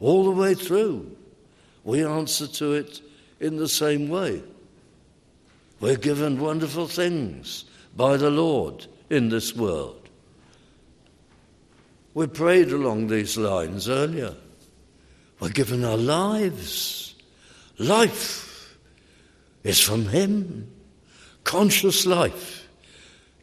All 0.00 0.24
the 0.24 0.30
way 0.32 0.54
through. 0.54 1.16
We 1.84 2.04
answer 2.04 2.48
to 2.48 2.72
it 2.72 3.00
in 3.38 3.56
the 3.56 3.68
same 3.68 4.08
way. 4.08 4.42
We're 5.80 5.96
given 5.96 6.40
wonderful 6.40 6.88
things 6.88 7.64
by 7.96 8.16
the 8.16 8.30
Lord 8.30 8.86
in 9.10 9.28
this 9.28 9.54
world. 9.54 10.08
We 12.14 12.26
prayed 12.28 12.70
along 12.70 13.08
these 13.08 13.36
lines 13.36 13.88
earlier. 13.88 14.34
We're 15.40 15.50
given 15.50 15.84
our 15.84 15.96
lives. 15.96 17.14
Life 17.78 18.78
is 19.64 19.80
from 19.80 20.06
Him. 20.06 20.70
Conscious 21.42 22.06
life. 22.06 22.68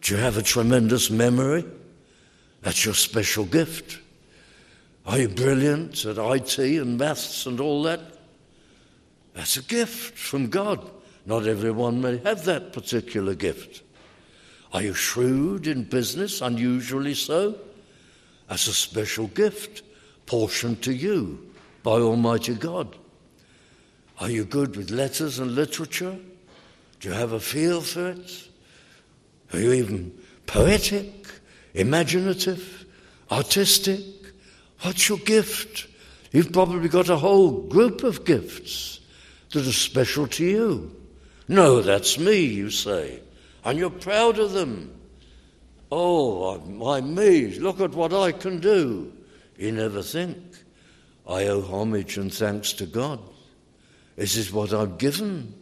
Do 0.02 0.16
you 0.16 0.22
have 0.22 0.38
a 0.38 0.42
tremendous 0.42 1.10
memory? 1.10 1.66
That's 2.62 2.86
your 2.86 2.94
special 2.94 3.46
gift. 3.46 4.00
Are 5.06 5.20
you 5.20 5.30
brilliant 5.30 6.06
at 6.06 6.18
IT 6.18 6.58
and 6.60 6.98
maths 6.98 7.46
and 7.46 7.60
all 7.60 7.84
that? 7.84 8.00
That's 9.34 9.58
a 9.58 9.64
gift 9.64 10.18
from 10.18 10.48
God. 10.48 10.90
Not 11.26 11.46
everyone 11.46 12.02
may 12.02 12.18
have 12.18 12.46
that 12.46 12.74
particular 12.74 13.36
gift. 13.36 13.84
Are 14.74 14.82
you 14.82 14.94
shrewd 14.94 15.68
in 15.68 15.84
business, 15.84 16.42
unusually 16.42 17.14
so? 17.14 17.58
As 18.50 18.68
a 18.68 18.74
special 18.74 19.28
gift 19.28 19.84
portioned 20.26 20.82
to 20.84 20.94
you 20.94 21.52
by 21.84 22.00
Almighty 22.00 22.56
God. 22.56 22.96
Are 24.20 24.30
you 24.30 24.46
good 24.46 24.76
with 24.76 24.92
letters 24.92 25.40
and 25.40 25.56
literature? 25.56 26.18
Do 27.00 27.10
you 27.10 27.14
have 27.14 27.34
a 27.34 27.40
feel 27.40 27.82
for 27.82 28.10
it? 28.10 28.48
Are 29.54 29.60
you 29.60 29.74
even 29.74 30.18
poetic, 30.46 31.28
imaginative, 31.74 32.86
artistic? 33.32 34.00
What's 34.82 35.10
your 35.10 35.18
gift? 35.20 35.88
You've 36.32 36.54
probably 36.54 36.88
got 36.88 37.10
a 37.10 37.18
whole 37.18 37.64
group 37.64 38.04
of 38.04 38.24
gifts 38.24 39.00
that 39.52 39.68
are 39.68 39.72
special 39.72 40.28
to 40.28 40.46
you. 40.46 40.96
No, 41.48 41.82
that's 41.82 42.18
me, 42.18 42.44
you 42.46 42.70
say, 42.70 43.22
and 43.64 43.78
you're 43.78 43.90
proud 43.90 44.40
of 44.40 44.52
them. 44.54 44.94
Oh, 45.92 46.58
my 46.60 47.02
me, 47.02 47.60
look 47.60 47.82
at 47.82 47.92
what 47.92 48.14
I 48.14 48.32
can 48.32 48.60
do. 48.60 49.12
You 49.58 49.72
never 49.72 50.02
think, 50.02 50.38
I 51.28 51.48
owe 51.48 51.62
homage 51.62 52.18
and 52.18 52.34
thanks 52.34 52.74
to 52.74 52.86
God. 52.86 53.20
This 54.16 54.38
is 54.38 54.52
what 54.52 54.74
I've 54.74 54.98
given. 54.98 55.54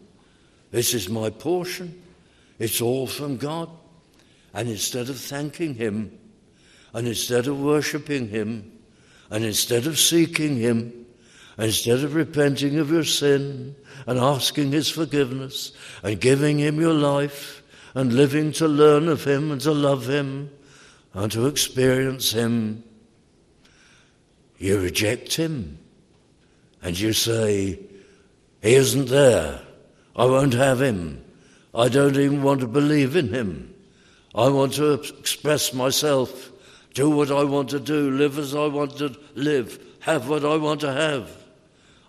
This 0.72 0.94
is 0.94 1.10
my 1.10 1.30
portion. 1.30 2.02
It's 2.60 2.82
all 2.82 3.08
from 3.08 3.38
God. 3.38 3.70
And 4.54 4.70
instead 4.70 5.10
of 5.10 5.18
thanking 5.20 5.76
Him, 5.76 6.18
and 6.94 7.08
instead 7.08 7.48
of 7.48 7.60
worshipping 7.60 8.30
Him, 8.30 8.72
and 9.30 9.44
instead 9.44 9.88
of 9.88 10.00
seeking 10.00 10.58
Him, 10.58 10.99
instead 11.60 12.04
of 12.04 12.16
repenting 12.16 12.80
of 12.80 12.90
your 12.90 13.04
sin 13.04 13.76
and 14.08 14.18
asking 14.18 14.72
His 14.72 14.90
forgiveness 14.90 15.74
and 16.04 16.20
giving 16.20 16.58
Him 16.58 16.80
your 16.80 16.94
life 16.94 17.62
and 17.94 18.14
living 18.14 18.52
to 18.54 18.68
learn 18.68 19.10
of 19.10 19.26
Him 19.26 19.52
and 19.52 19.60
to 19.62 19.72
love 19.72 20.08
Him 20.08 20.50
and 21.14 21.32
to 21.32 21.48
experience 21.48 22.32
Him, 22.32 22.84
you 24.58 24.80
reject 24.80 25.36
Him 25.36 25.78
and 26.82 26.98
you 26.98 27.12
say, 27.12 27.80
He 28.62 28.74
isn't 28.76 29.10
there. 29.10 29.62
I 30.16 30.26
won't 30.26 30.54
have 30.54 30.82
Him. 30.82 31.24
I 31.76 31.90
don't 31.90 32.16
even 32.16 32.42
want 32.42 32.62
to 32.62 32.68
believe 32.68 33.16
in 33.16 33.34
Him. 33.34 33.74
I 34.34 34.48
want 34.48 34.74
to 34.74 34.94
express 34.94 35.74
myself, 35.74 36.52
do 36.94 37.10
what 37.10 37.32
I 37.32 37.44
want 37.44 37.70
to 37.70 37.80
do, 37.80 38.12
live 38.12 38.38
as 38.38 38.56
I 38.56 38.68
want 38.68 38.98
to 39.00 39.16
live, 39.36 39.80
have 40.02 40.30
what 40.30 40.46
I 40.46 40.56
want 40.56 40.82
to 40.82 40.94
have. 40.94 41.39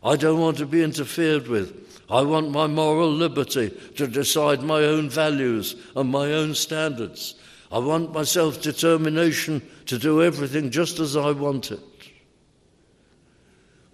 I 0.02 0.16
don't 0.16 0.40
want 0.40 0.56
to 0.58 0.66
be 0.66 0.82
interfered 0.82 1.48
with. 1.48 2.04
I 2.10 2.22
want 2.22 2.50
my 2.50 2.66
moral 2.66 3.10
liberty 3.12 3.70
to 3.96 4.06
decide 4.06 4.62
my 4.62 4.82
own 4.82 5.10
values 5.10 5.76
and 5.94 6.10
my 6.10 6.32
own 6.32 6.54
standards. 6.54 7.34
I 7.70 7.78
want 7.78 8.12
my 8.12 8.24
self 8.24 8.60
determination 8.60 9.62
to 9.86 9.98
do 9.98 10.22
everything 10.22 10.70
just 10.70 10.98
as 10.98 11.16
I 11.16 11.30
want 11.30 11.70
it. 11.70 11.80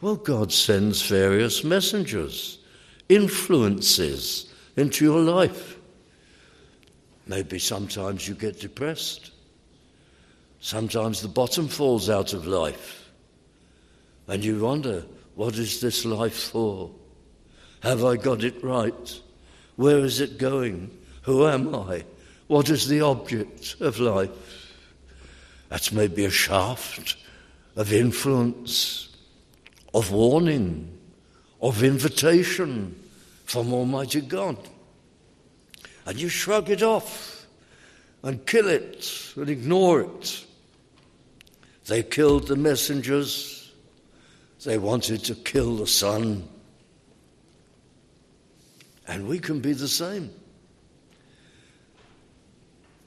Well, 0.00 0.16
God 0.16 0.52
sends 0.52 1.02
various 1.02 1.64
messengers, 1.64 2.58
influences 3.08 4.52
into 4.76 5.04
your 5.04 5.20
life. 5.20 5.76
Maybe 7.26 7.58
sometimes 7.58 8.28
you 8.28 8.34
get 8.34 8.60
depressed. 8.60 9.32
Sometimes 10.60 11.20
the 11.20 11.28
bottom 11.28 11.68
falls 11.68 12.08
out 12.08 12.32
of 12.32 12.46
life. 12.46 13.10
And 14.28 14.44
you 14.44 14.60
wonder, 14.60 15.04
what 15.36 15.56
is 15.56 15.80
this 15.80 16.04
life 16.04 16.50
for? 16.50 16.90
Have 17.80 18.04
I 18.04 18.16
got 18.16 18.42
it 18.42 18.64
right? 18.64 19.20
Where 19.76 19.98
is 19.98 20.20
it 20.20 20.38
going? 20.38 20.90
Who 21.22 21.46
am 21.46 21.74
I? 21.74 22.04
What 22.46 22.70
is 22.70 22.88
the 22.88 23.02
object 23.02 23.76
of 23.80 24.00
life? 24.00 24.30
That's 25.68 25.92
maybe 25.92 26.24
a 26.24 26.30
shaft 26.30 27.16
of 27.76 27.92
influence, 27.92 29.14
of 29.92 30.10
warning, 30.10 30.96
of 31.60 31.82
invitation 31.82 32.98
from 33.44 33.72
Almighty 33.72 34.22
God. 34.22 34.56
And 36.06 36.18
you 36.18 36.28
shrug 36.28 36.70
it 36.70 36.82
off 36.82 37.46
and 38.22 38.44
kill 38.46 38.68
it 38.68 39.32
and 39.36 39.50
ignore 39.50 40.00
it. 40.00 40.46
They 41.86 42.02
killed 42.02 42.48
the 42.48 42.56
messengers. 42.56 43.55
They 44.66 44.78
wanted 44.78 45.22
to 45.26 45.36
kill 45.36 45.76
the 45.76 45.86
Son. 45.86 46.42
And 49.06 49.28
we 49.28 49.38
can 49.38 49.60
be 49.60 49.72
the 49.72 49.86
same. 49.86 50.28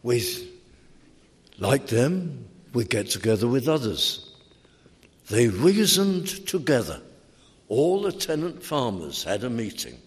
With, 0.02 0.48
like 1.58 1.88
them, 1.88 2.48
we 2.72 2.86
get 2.86 3.10
together 3.10 3.46
with 3.46 3.68
others. 3.68 4.34
They 5.30 5.50
reasoned 5.50 6.48
together. 6.48 7.02
All 7.68 8.04
the 8.04 8.14
tenant 8.14 8.64
farmers 8.64 9.26
had 9.26 9.44
a 9.44 9.50
meeting 9.50 10.00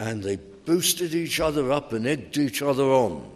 and 0.00 0.20
they 0.20 0.34
boosted 0.34 1.14
each 1.14 1.38
other 1.38 1.70
up 1.70 1.92
and 1.92 2.08
egged 2.08 2.38
each 2.38 2.60
other 2.60 2.86
on. 2.86 3.30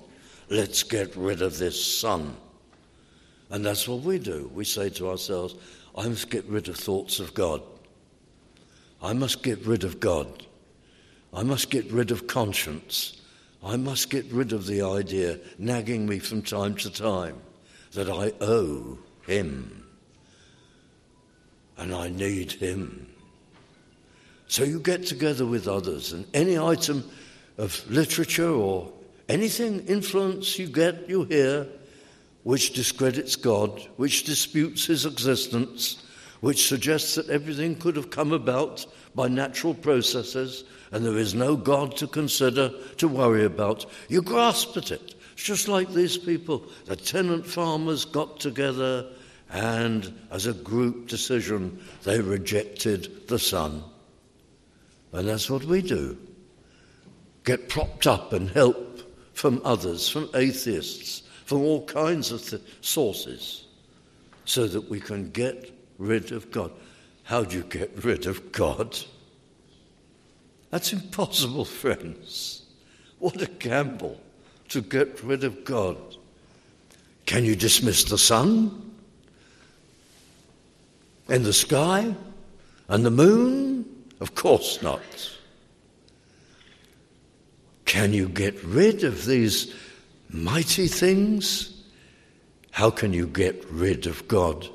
Let's 0.50 0.82
get 0.82 1.14
rid 1.14 1.42
of 1.42 1.58
this 1.58 1.80
son. 2.00 2.36
And 3.50 3.64
that's 3.64 3.86
what 3.86 4.00
we 4.00 4.18
do. 4.18 4.50
We 4.52 4.64
say 4.64 4.90
to 4.90 5.10
ourselves, 5.10 5.54
I 5.96 6.08
must 6.08 6.30
get 6.30 6.44
rid 6.46 6.68
of 6.68 6.76
thoughts 6.76 7.20
of 7.20 7.34
God. 7.34 7.62
I 9.02 9.12
must 9.12 9.42
get 9.42 9.64
rid 9.66 9.84
of 9.84 10.00
God. 10.00 10.46
I 11.32 11.42
must 11.42 11.70
get 11.70 11.90
rid 11.90 12.10
of 12.10 12.26
conscience. 12.26 13.20
I 13.62 13.76
must 13.76 14.10
get 14.10 14.30
rid 14.32 14.52
of 14.52 14.66
the 14.66 14.82
idea 14.82 15.38
nagging 15.58 16.06
me 16.06 16.18
from 16.18 16.42
time 16.42 16.74
to 16.76 16.90
time 16.90 17.36
that 17.92 18.10
I 18.10 18.32
owe 18.40 18.98
him 19.26 19.84
and 21.76 21.94
I 21.94 22.08
need 22.08 22.52
him. 22.52 23.08
So 24.46 24.64
you 24.64 24.78
get 24.78 25.06
together 25.06 25.46
with 25.46 25.66
others, 25.66 26.12
and 26.12 26.26
any 26.34 26.58
item 26.58 27.08
of 27.58 27.82
literature 27.90 28.50
or 28.50 28.92
anything 29.28 29.86
influence 29.86 30.58
you 30.58 30.66
get, 30.66 31.08
you 31.08 31.24
hear, 31.24 31.66
which 32.44 32.72
discredits 32.72 33.36
God, 33.36 33.86
which 33.96 34.24
disputes 34.24 34.86
his 34.86 35.04
existence, 35.04 36.02
which 36.40 36.68
suggests 36.68 37.16
that 37.16 37.28
everything 37.30 37.74
could 37.74 37.96
have 37.96 38.10
come 38.10 38.32
about 38.32 38.86
by 39.14 39.28
natural 39.28 39.74
processes 39.74 40.64
and 40.92 41.04
there 41.04 41.18
is 41.18 41.34
no 41.34 41.56
God 41.56 41.96
to 41.96 42.06
consider, 42.06 42.70
to 42.98 43.08
worry 43.08 43.44
about. 43.44 43.84
You 44.08 44.22
grasp 44.22 44.76
at 44.76 44.92
it. 44.92 45.16
It's 45.32 45.42
just 45.42 45.66
like 45.66 45.92
these 45.92 46.16
people. 46.16 46.66
The 46.84 46.94
tenant 46.94 47.44
farmers 47.44 48.04
got 48.04 48.38
together 48.38 49.10
and, 49.50 50.16
as 50.30 50.46
a 50.46 50.52
group 50.52 51.08
decision, 51.08 51.82
they 52.04 52.20
rejected 52.20 53.26
the 53.26 53.40
Son. 53.40 53.82
And 55.12 55.28
that's 55.28 55.50
what 55.50 55.64
we 55.64 55.82
do 55.82 56.16
get 57.42 57.68
propped 57.68 58.06
up 58.06 58.32
and 58.32 58.48
help 58.48 59.02
from 59.34 59.60
others, 59.64 60.08
from 60.08 60.30
atheists, 60.34 61.23
from 61.44 61.58
all 61.62 61.84
kinds 61.84 62.32
of 62.32 62.42
th- 62.42 62.62
sources, 62.80 63.66
so 64.44 64.66
that 64.66 64.90
we 64.90 65.00
can 65.00 65.30
get 65.30 65.70
rid 65.98 66.32
of 66.32 66.50
God. 66.50 66.70
How 67.24 67.44
do 67.44 67.56
you 67.56 67.62
get 67.64 68.04
rid 68.04 68.26
of 68.26 68.52
God? 68.52 68.98
That's 70.70 70.92
impossible, 70.92 71.64
friends. 71.82 72.62
What 73.18 73.40
a 73.40 73.46
gamble 73.46 74.20
to 74.68 74.82
get 74.82 75.22
rid 75.22 75.44
of 75.44 75.64
God. 75.64 75.96
Can 77.26 77.44
you 77.44 77.56
dismiss 77.56 78.04
the 78.04 78.18
sun 78.18 78.94
and 81.28 81.44
the 81.44 81.52
sky 81.52 82.14
and 82.88 83.04
the 83.04 83.10
moon? 83.10 83.84
Of 84.20 84.34
course 84.34 84.82
not. 84.82 85.00
Can 87.84 88.12
you 88.12 88.28
get 88.28 88.62
rid 88.64 89.04
of 89.04 89.24
these 89.24 89.72
mighty 90.34 90.88
things? 90.88 91.70
How 92.72 92.90
can 92.90 93.12
you 93.12 93.26
get 93.26 93.64
rid 93.70 94.06
of 94.06 94.26
God? 94.26 94.68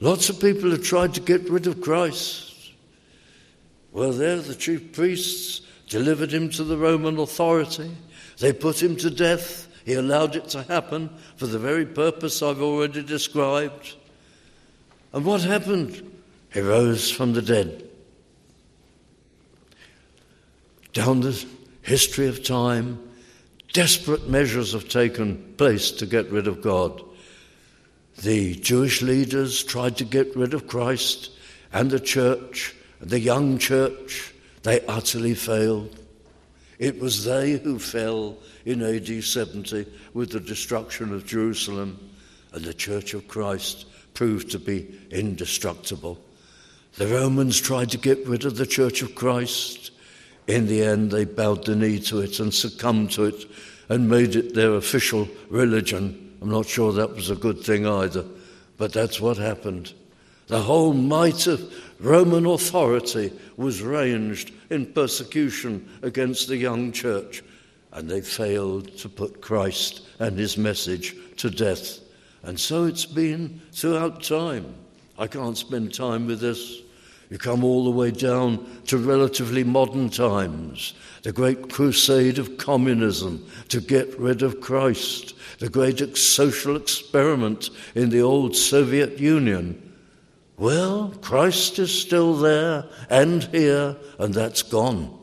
Lots 0.00 0.30
of 0.30 0.40
people 0.40 0.70
have 0.70 0.82
tried 0.82 1.14
to 1.14 1.20
get 1.20 1.48
rid 1.50 1.66
of 1.66 1.82
Christ. 1.82 2.72
Well, 3.92 4.12
there 4.12 4.40
the 4.40 4.54
chief 4.54 4.92
priests 4.92 5.60
delivered 5.88 6.32
him 6.32 6.48
to 6.50 6.64
the 6.64 6.78
Roman 6.78 7.18
authority. 7.18 7.94
They 8.38 8.52
put 8.52 8.82
him 8.82 8.96
to 8.96 9.10
death. 9.10 9.68
He 9.84 9.94
allowed 9.94 10.34
it 10.34 10.48
to 10.50 10.62
happen 10.64 11.10
for 11.36 11.46
the 11.46 11.58
very 11.58 11.86
purpose 11.86 12.42
I've 12.42 12.60
already 12.60 13.02
described. 13.02 13.94
And 15.12 15.24
what 15.24 15.42
happened? 15.42 16.10
He 16.52 16.60
rose 16.60 17.10
from 17.10 17.34
the 17.34 17.42
dead. 17.42 17.88
Down 20.92 21.20
the 21.20 21.44
history 21.82 22.26
of 22.26 22.42
time, 22.42 23.05
desperate 23.72 24.28
measures 24.28 24.72
have 24.72 24.88
taken 24.88 25.54
place 25.56 25.90
to 25.92 26.06
get 26.06 26.30
rid 26.30 26.46
of 26.46 26.62
God. 26.62 27.02
The 28.22 28.54
Jewish 28.54 29.02
leaders 29.02 29.62
tried 29.62 29.96
to 29.98 30.04
get 30.04 30.34
rid 30.34 30.54
of 30.54 30.66
Christ 30.66 31.30
and 31.72 31.90
the 31.90 32.00
church, 32.00 32.74
the 33.00 33.20
young 33.20 33.58
church. 33.58 34.32
They 34.62 34.80
utterly 34.86 35.34
failed. 35.34 35.96
It 36.78 37.00
was 37.00 37.24
they 37.24 37.52
who 37.52 37.78
fell 37.78 38.38
in 38.64 38.82
AD 38.82 39.22
70 39.22 39.86
with 40.12 40.30
the 40.30 40.40
destruction 40.40 41.12
of 41.12 41.26
Jerusalem, 41.26 42.10
and 42.52 42.64
the 42.64 42.74
church 42.74 43.14
of 43.14 43.28
Christ 43.28 43.86
proved 44.14 44.50
to 44.50 44.58
be 44.58 44.98
indestructible. 45.10 46.18
The 46.96 47.06
Romans 47.06 47.60
tried 47.60 47.90
to 47.90 47.98
get 47.98 48.26
rid 48.26 48.44
of 48.44 48.56
the 48.56 48.66
church 48.66 49.02
of 49.02 49.14
Christ. 49.14 49.90
In 50.46 50.66
the 50.66 50.82
end, 50.82 51.10
they 51.10 51.24
bowed 51.24 51.64
the 51.64 51.74
knee 51.74 51.98
to 52.00 52.20
it 52.20 52.38
and 52.38 52.54
succumbed 52.54 53.10
to 53.12 53.24
it 53.24 53.44
and 53.88 54.08
made 54.08 54.36
it 54.36 54.54
their 54.54 54.74
official 54.74 55.28
religion. 55.48 56.36
I'm 56.40 56.50
not 56.50 56.66
sure 56.66 56.92
that 56.92 57.14
was 57.14 57.30
a 57.30 57.36
good 57.36 57.60
thing 57.60 57.86
either, 57.86 58.24
but 58.76 58.92
that's 58.92 59.20
what 59.20 59.36
happened. 59.36 59.92
The 60.48 60.62
whole 60.62 60.92
might 60.92 61.46
of 61.48 61.72
Roman 61.98 62.46
authority 62.46 63.32
was 63.56 63.82
ranged 63.82 64.52
in 64.70 64.86
persecution 64.86 65.88
against 66.02 66.46
the 66.46 66.56
young 66.56 66.92
church, 66.92 67.42
and 67.92 68.08
they 68.08 68.20
failed 68.20 68.96
to 68.98 69.08
put 69.08 69.40
Christ 69.40 70.02
and 70.20 70.38
his 70.38 70.56
message 70.56 71.16
to 71.38 71.50
death. 71.50 71.98
And 72.42 72.60
so 72.60 72.84
it's 72.84 73.06
been 73.06 73.60
throughout 73.72 74.22
time. 74.22 74.72
I 75.18 75.26
can't 75.26 75.58
spend 75.58 75.94
time 75.94 76.26
with 76.26 76.40
this 76.40 76.82
you 77.30 77.38
come 77.38 77.64
all 77.64 77.84
the 77.84 77.90
way 77.90 78.10
down 78.10 78.64
to 78.86 78.98
relatively 78.98 79.64
modern 79.64 80.08
times, 80.08 80.94
the 81.22 81.32
great 81.32 81.70
crusade 81.70 82.38
of 82.38 82.56
communism 82.56 83.44
to 83.68 83.80
get 83.80 84.18
rid 84.18 84.42
of 84.42 84.60
Christ, 84.60 85.34
the 85.58 85.68
great 85.68 86.16
social 86.16 86.76
experiment 86.76 87.70
in 87.94 88.10
the 88.10 88.20
old 88.20 88.54
Soviet 88.54 89.18
Union. 89.18 89.82
Well, 90.56 91.12
Christ 91.20 91.78
is 91.78 91.92
still 91.92 92.34
there 92.34 92.86
and 93.10 93.42
here, 93.44 93.96
and 94.18 94.32
that's 94.32 94.62
gone. 94.62 95.18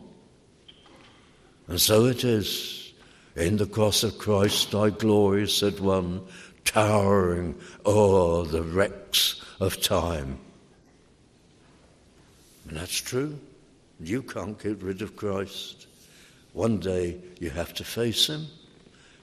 And 1.67 1.79
so 1.79 2.05
it 2.05 2.23
is. 2.23 2.93
In 3.35 3.57
the 3.57 3.65
cross 3.65 4.03
of 4.03 4.19
Christ 4.19 4.75
I 4.75 4.91
glory, 4.91 5.47
said 5.47 5.79
one, 5.79 6.21
towering 6.65 7.55
o'er 7.85 8.45
the 8.45 8.61
wrecks 8.61 9.41
of 9.59 9.81
time. 9.81 10.39
And 12.67 12.78
that's 12.78 12.97
true. 12.97 13.39
You 13.99 14.21
can't 14.21 14.62
get 14.62 14.82
rid 14.82 15.02
of 15.02 15.15
Christ. 15.15 15.88
One 16.54 16.80
day 16.80 17.17
you 17.39 17.49
have 17.49 17.73
to 17.76 17.84
face 17.84 18.28
him. 18.28 18.47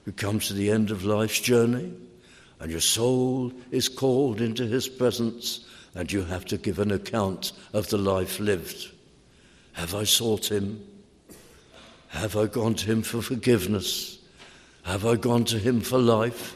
You 0.05 0.11
come 0.11 0.39
to 0.39 0.53
the 0.53 0.71
end 0.71 0.91
of 0.91 1.05
life's 1.05 1.39
journey, 1.39 1.93
and 2.59 2.71
your 2.71 2.81
soul 2.81 3.51
is 3.71 3.87
called 3.87 4.41
into 4.41 4.65
his 4.65 4.87
presence, 4.87 5.65
and 5.95 6.11
you 6.11 6.23
have 6.23 6.45
to 6.45 6.57
give 6.57 6.79
an 6.79 6.91
account 6.91 7.51
of 7.73 7.89
the 7.89 7.97
life 7.97 8.39
lived. 8.39 8.91
Have 9.73 9.95
I 9.95 10.03
sought 10.03 10.51
him? 10.51 10.83
Have 12.09 12.35
I 12.35 12.47
gone 12.47 12.75
to 12.75 12.85
him 12.85 13.01
for 13.03 13.21
forgiveness? 13.21 14.19
Have 14.83 15.05
I 15.05 15.15
gone 15.15 15.45
to 15.45 15.59
him 15.59 15.81
for 15.81 15.99
life? 15.99 16.55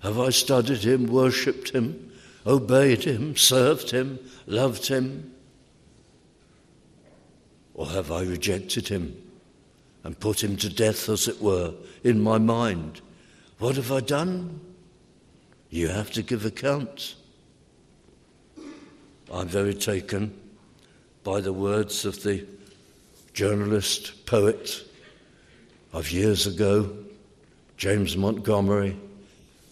Have 0.00 0.20
I 0.20 0.30
studied 0.30 0.84
him, 0.84 1.06
worshipped 1.06 1.70
him, 1.70 2.12
obeyed 2.46 3.02
him, 3.02 3.34
served 3.36 3.90
him, 3.90 4.18
loved 4.46 4.86
him? 4.86 5.34
Or 7.76 7.86
have 7.88 8.10
I 8.10 8.22
rejected 8.22 8.88
him 8.88 9.14
and 10.02 10.18
put 10.18 10.42
him 10.42 10.56
to 10.56 10.70
death, 10.70 11.10
as 11.10 11.28
it 11.28 11.42
were, 11.42 11.74
in 12.02 12.22
my 12.22 12.38
mind? 12.38 13.02
What 13.58 13.76
have 13.76 13.92
I 13.92 14.00
done? 14.00 14.60
You 15.68 15.88
have 15.88 16.10
to 16.12 16.22
give 16.22 16.46
account. 16.46 17.16
I'm 19.30 19.48
very 19.48 19.74
taken 19.74 20.34
by 21.22 21.42
the 21.42 21.52
words 21.52 22.06
of 22.06 22.22
the 22.22 22.46
journalist, 23.34 24.24
poet 24.24 24.82
of 25.92 26.10
years 26.10 26.46
ago, 26.46 26.96
James 27.76 28.16
Montgomery, 28.16 28.96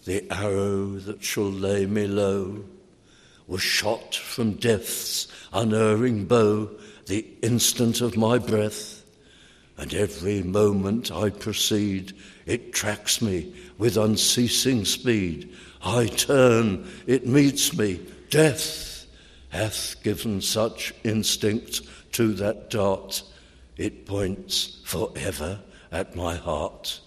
the 0.05 0.31
arrow 0.31 0.89
that 0.99 1.23
shall 1.23 1.51
lay 1.51 1.87
me 1.87 2.05
low 2.05 2.63
was 3.47 3.63
shot 3.63 4.13
from 4.13 4.53
death's 4.53 5.27
unerring 5.53 6.25
bow 6.25 6.69
the 7.07 7.25
instant 7.41 8.01
of 8.01 8.17
my 8.17 8.37
breath, 8.37 9.03
and 9.77 9.93
every 9.93 10.41
moment 10.41 11.11
I 11.11 11.29
proceed, 11.29 12.13
it 12.45 12.73
tracks 12.73 13.21
me 13.21 13.53
with 13.77 13.97
unceasing 13.97 14.85
speed. 14.85 15.53
I 15.83 16.07
turn, 16.07 16.87
it 17.05 17.27
meets 17.27 17.77
me, 17.77 17.99
death 18.29 19.05
hath 19.49 20.01
given 20.03 20.41
such 20.41 20.93
instinct 21.03 21.81
to 22.13 22.33
that 22.33 22.69
dart 22.69 23.23
it 23.77 24.05
points 24.05 24.79
forever 24.83 25.59
at 25.91 26.15
my 26.15 26.35
heart. 26.35 26.99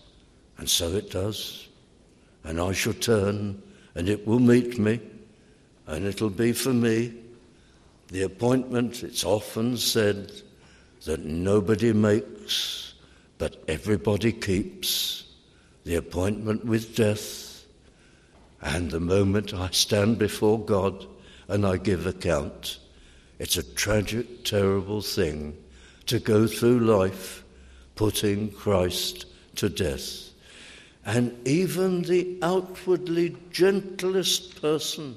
And 0.59 0.69
so 0.69 0.89
it 0.95 1.11
does. 1.11 1.69
And 2.45 2.61
I 2.61 2.73
shall 2.73 2.95
turn, 2.95 3.63
and 3.95 4.09
it 4.09 4.27
will 4.27 4.39
meet 4.39 4.79
me, 4.79 5.01
and 5.87 6.05
it'll 6.05 6.31
be 6.31 6.53
for 6.53 6.73
me 6.73 7.15
the 8.09 8.23
appointment, 8.23 9.03
it's 9.03 9.25
often 9.25 9.77
said, 9.77 10.33
that 11.05 11.25
nobody 11.25 11.93
makes, 11.93 12.95
but 13.39 13.63
everybody 13.69 14.33
keeps 14.33 15.25
the 15.85 15.95
appointment 15.95 16.65
with 16.65 16.97
death. 16.97 17.65
And 18.61 18.91
the 18.91 19.01
moment 19.01 19.55
I 19.55 19.71
stand 19.71 20.19
before 20.19 20.59
God 20.59 21.07
and 21.47 21.65
I 21.65 21.77
give 21.77 22.07
account, 22.07 22.79
it's 23.39 23.57
a 23.57 23.63
tragic, 23.63 24.45
terrible 24.45 25.01
thing 25.01 25.57
to 26.07 26.19
go 26.19 26.47
through 26.47 26.81
life 26.81 27.45
putting 27.95 28.51
Christ 28.51 29.27
to 29.57 29.69
death. 29.69 30.31
And 31.05 31.37
even 31.47 32.03
the 32.03 32.39
outwardly 32.43 33.37
gentlest 33.51 34.61
person 34.61 35.17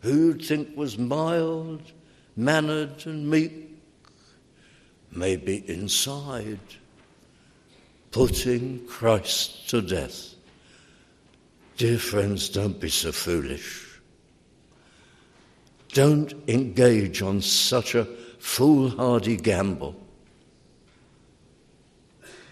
who 0.00 0.28
you'd 0.28 0.44
think 0.44 0.76
was 0.76 0.98
mild, 0.98 1.92
mannered, 2.36 3.06
and 3.06 3.28
meek 3.28 3.70
may 5.10 5.36
be 5.36 5.68
inside 5.68 6.60
putting 8.10 8.86
Christ 8.86 9.68
to 9.70 9.82
death. 9.82 10.34
Dear 11.76 11.98
friends, 11.98 12.48
don't 12.48 12.80
be 12.80 12.88
so 12.88 13.12
foolish. 13.12 14.00
Don't 15.92 16.32
engage 16.48 17.22
on 17.22 17.42
such 17.42 17.94
a 17.94 18.06
foolhardy 18.38 19.36
gamble. 19.36 19.96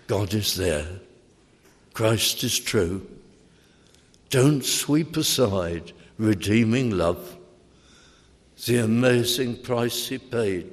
God 0.06 0.34
is 0.34 0.54
there. 0.56 0.86
Christ 1.94 2.44
is 2.44 2.58
true. 2.58 3.06
Don't 4.28 4.64
sweep 4.64 5.16
aside 5.16 5.92
redeeming 6.18 6.90
love, 6.90 7.38
the 8.66 8.78
amazing 8.78 9.56
price 9.56 10.08
he 10.08 10.18
paid 10.18 10.72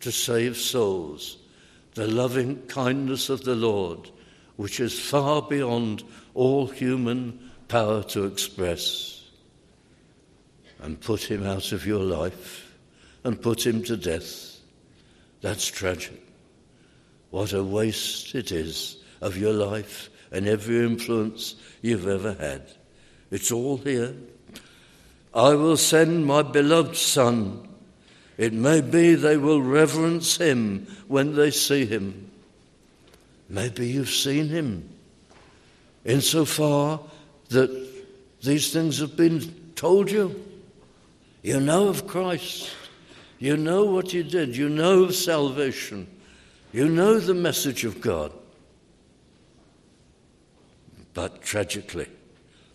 to 0.00 0.10
save 0.10 0.56
souls, 0.56 1.38
the 1.94 2.06
loving 2.06 2.60
kindness 2.66 3.28
of 3.28 3.44
the 3.44 3.54
Lord, 3.54 4.10
which 4.56 4.80
is 4.80 4.98
far 4.98 5.42
beyond 5.42 6.02
all 6.34 6.66
human 6.66 7.50
power 7.68 8.02
to 8.04 8.24
express, 8.24 9.24
and 10.80 11.00
put 11.00 11.22
him 11.22 11.44
out 11.44 11.72
of 11.72 11.86
your 11.86 12.02
life 12.02 12.74
and 13.24 13.40
put 13.40 13.66
him 13.66 13.82
to 13.84 13.96
death. 13.96 14.58
That's 15.40 15.66
tragic. 15.66 16.22
What 17.30 17.52
a 17.52 17.62
waste 17.62 18.34
it 18.34 18.52
is 18.52 18.96
of 19.20 19.36
your 19.36 19.52
life 19.52 20.10
and 20.30 20.46
every 20.46 20.84
influence 20.84 21.56
you've 21.82 22.06
ever 22.06 22.34
had. 22.34 22.70
It's 23.30 23.50
all 23.50 23.78
here. 23.78 24.14
I 25.36 25.54
will 25.54 25.76
send 25.76 26.24
my 26.24 26.40
beloved 26.40 26.96
Son. 26.96 27.68
It 28.38 28.54
may 28.54 28.80
be 28.80 29.14
they 29.14 29.36
will 29.36 29.60
reverence 29.60 30.38
him 30.38 30.86
when 31.08 31.34
they 31.34 31.50
see 31.50 31.84
him. 31.84 32.30
Maybe 33.50 33.86
you've 33.86 34.08
seen 34.08 34.48
him 34.48 34.88
insofar 36.06 37.00
that 37.50 37.86
these 38.42 38.72
things 38.72 38.98
have 39.00 39.14
been 39.14 39.72
told 39.74 40.10
you. 40.10 40.42
You 41.42 41.60
know 41.60 41.88
of 41.88 42.06
Christ. 42.06 42.70
You 43.38 43.58
know 43.58 43.84
what 43.84 44.14
you 44.14 44.22
did. 44.22 44.56
You 44.56 44.70
know 44.70 45.04
of 45.04 45.14
salvation. 45.14 46.06
You 46.72 46.88
know 46.88 47.18
the 47.18 47.34
message 47.34 47.84
of 47.84 48.00
God. 48.00 48.32
But 51.12 51.42
tragically, 51.42 52.08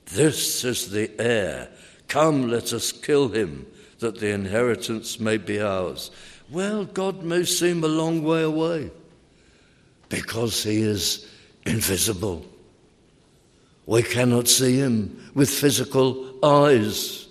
this 0.06 0.64
is 0.64 0.92
the 0.92 1.12
heir. 1.20 1.70
Come, 2.12 2.50
let 2.50 2.74
us 2.74 2.92
kill 2.92 3.30
him, 3.30 3.66
that 4.00 4.20
the 4.20 4.32
inheritance 4.34 5.18
may 5.18 5.38
be 5.38 5.62
ours. 5.62 6.12
Well, 6.50 6.84
God 6.84 7.24
may 7.24 7.46
seem 7.46 7.86
a 7.86 7.88
long 7.88 8.22
way 8.22 8.44
away 8.44 8.92
because 10.10 10.62
he 10.62 10.82
is 10.82 11.26
invisible. 11.66 12.46
We 13.86 14.04
cannot 14.04 14.50
see 14.50 14.76
him 14.76 15.32
with 15.36 15.50
physical 15.50 16.36
eyes. 16.44 17.30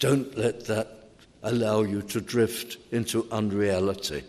Don't 0.00 0.36
let 0.36 0.66
that 0.66 1.08
allow 1.42 1.80
you 1.80 2.02
to 2.02 2.20
drift 2.20 2.76
into 2.92 3.26
unreality. 3.32 4.22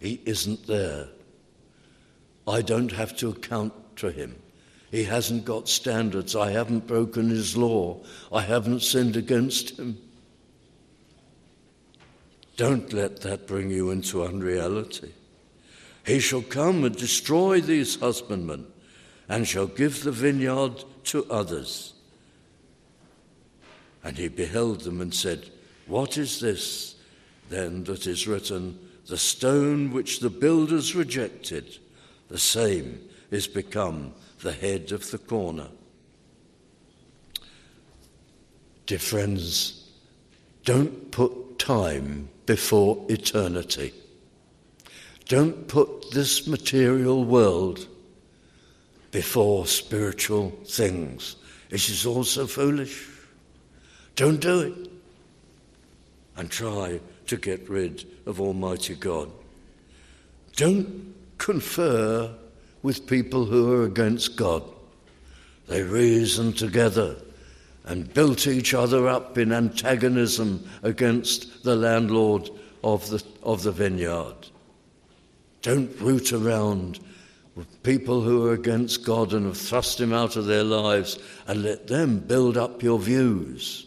He 0.00 0.20
isn't 0.24 0.66
there. 0.66 1.06
I 2.48 2.62
don't 2.62 2.90
have 2.90 3.16
to 3.18 3.28
account 3.28 3.72
to 3.98 4.10
him. 4.10 4.34
He 4.92 5.04
hasn't 5.04 5.46
got 5.46 5.70
standards. 5.70 6.36
I 6.36 6.50
haven't 6.50 6.86
broken 6.86 7.30
his 7.30 7.56
law. 7.56 8.00
I 8.30 8.42
haven't 8.42 8.82
sinned 8.82 9.16
against 9.16 9.78
him. 9.78 9.96
Don't 12.58 12.92
let 12.92 13.22
that 13.22 13.46
bring 13.46 13.70
you 13.70 13.90
into 13.90 14.22
unreality. 14.22 15.14
He 16.04 16.20
shall 16.20 16.42
come 16.42 16.84
and 16.84 16.94
destroy 16.94 17.62
these 17.62 17.98
husbandmen 17.98 18.66
and 19.30 19.48
shall 19.48 19.66
give 19.66 20.02
the 20.02 20.12
vineyard 20.12 20.84
to 21.04 21.24
others. 21.30 21.94
And 24.04 24.18
he 24.18 24.28
beheld 24.28 24.82
them 24.82 25.00
and 25.00 25.14
said, 25.14 25.48
what 25.86 26.18
is 26.18 26.38
this 26.38 26.96
then 27.48 27.84
that 27.84 28.06
is 28.06 28.28
written? 28.28 28.78
The 29.06 29.16
stone 29.16 29.90
which 29.90 30.20
the 30.20 30.28
builders 30.28 30.94
rejected, 30.94 31.78
the 32.28 32.38
same 32.38 33.00
is 33.30 33.46
become 33.46 34.12
the 34.42 34.52
head 34.52 34.92
of 34.92 35.10
the 35.10 35.18
corner. 35.18 35.68
Dear 38.86 38.98
friends, 38.98 39.88
don't 40.64 41.10
put 41.10 41.58
time 41.58 42.28
before 42.46 43.04
eternity. 43.08 43.92
Don't 45.26 45.68
put 45.68 46.10
this 46.10 46.46
material 46.46 47.24
world 47.24 47.86
before 49.12 49.66
spiritual 49.66 50.50
things. 50.66 51.36
It 51.70 51.88
is 51.88 52.04
also 52.04 52.46
foolish. 52.46 53.08
Don't 54.16 54.40
do 54.40 54.60
it. 54.60 54.90
and 56.36 56.50
try 56.50 56.98
to 57.26 57.36
get 57.36 57.68
rid 57.68 58.06
of 58.26 58.40
Almighty 58.40 58.94
God. 58.94 59.30
Don't 60.56 61.14
confer 61.38 62.34
with 62.82 63.06
people 63.06 63.44
who 63.44 63.72
are 63.72 63.84
against 63.84 64.36
God. 64.36 64.62
They 65.68 65.82
reasoned 65.82 66.58
together 66.58 67.16
and 67.84 68.12
built 68.12 68.46
each 68.46 68.74
other 68.74 69.08
up 69.08 69.38
in 69.38 69.52
antagonism 69.52 70.68
against 70.82 71.64
the 71.64 71.76
landlord 71.76 72.50
of 72.84 73.08
the, 73.10 73.22
of 73.42 73.62
the 73.62 73.72
vineyard. 73.72 74.34
Don't 75.62 75.98
root 76.00 76.32
around 76.32 77.00
with 77.54 77.82
people 77.82 78.22
who 78.22 78.46
are 78.46 78.54
against 78.54 79.04
God 79.04 79.32
and 79.32 79.46
have 79.46 79.58
thrust 79.58 80.00
him 80.00 80.12
out 80.12 80.36
of 80.36 80.46
their 80.46 80.64
lives 80.64 81.18
and 81.46 81.62
let 81.62 81.86
them 81.86 82.18
build 82.18 82.56
up 82.56 82.82
your 82.82 82.98
views 82.98 83.86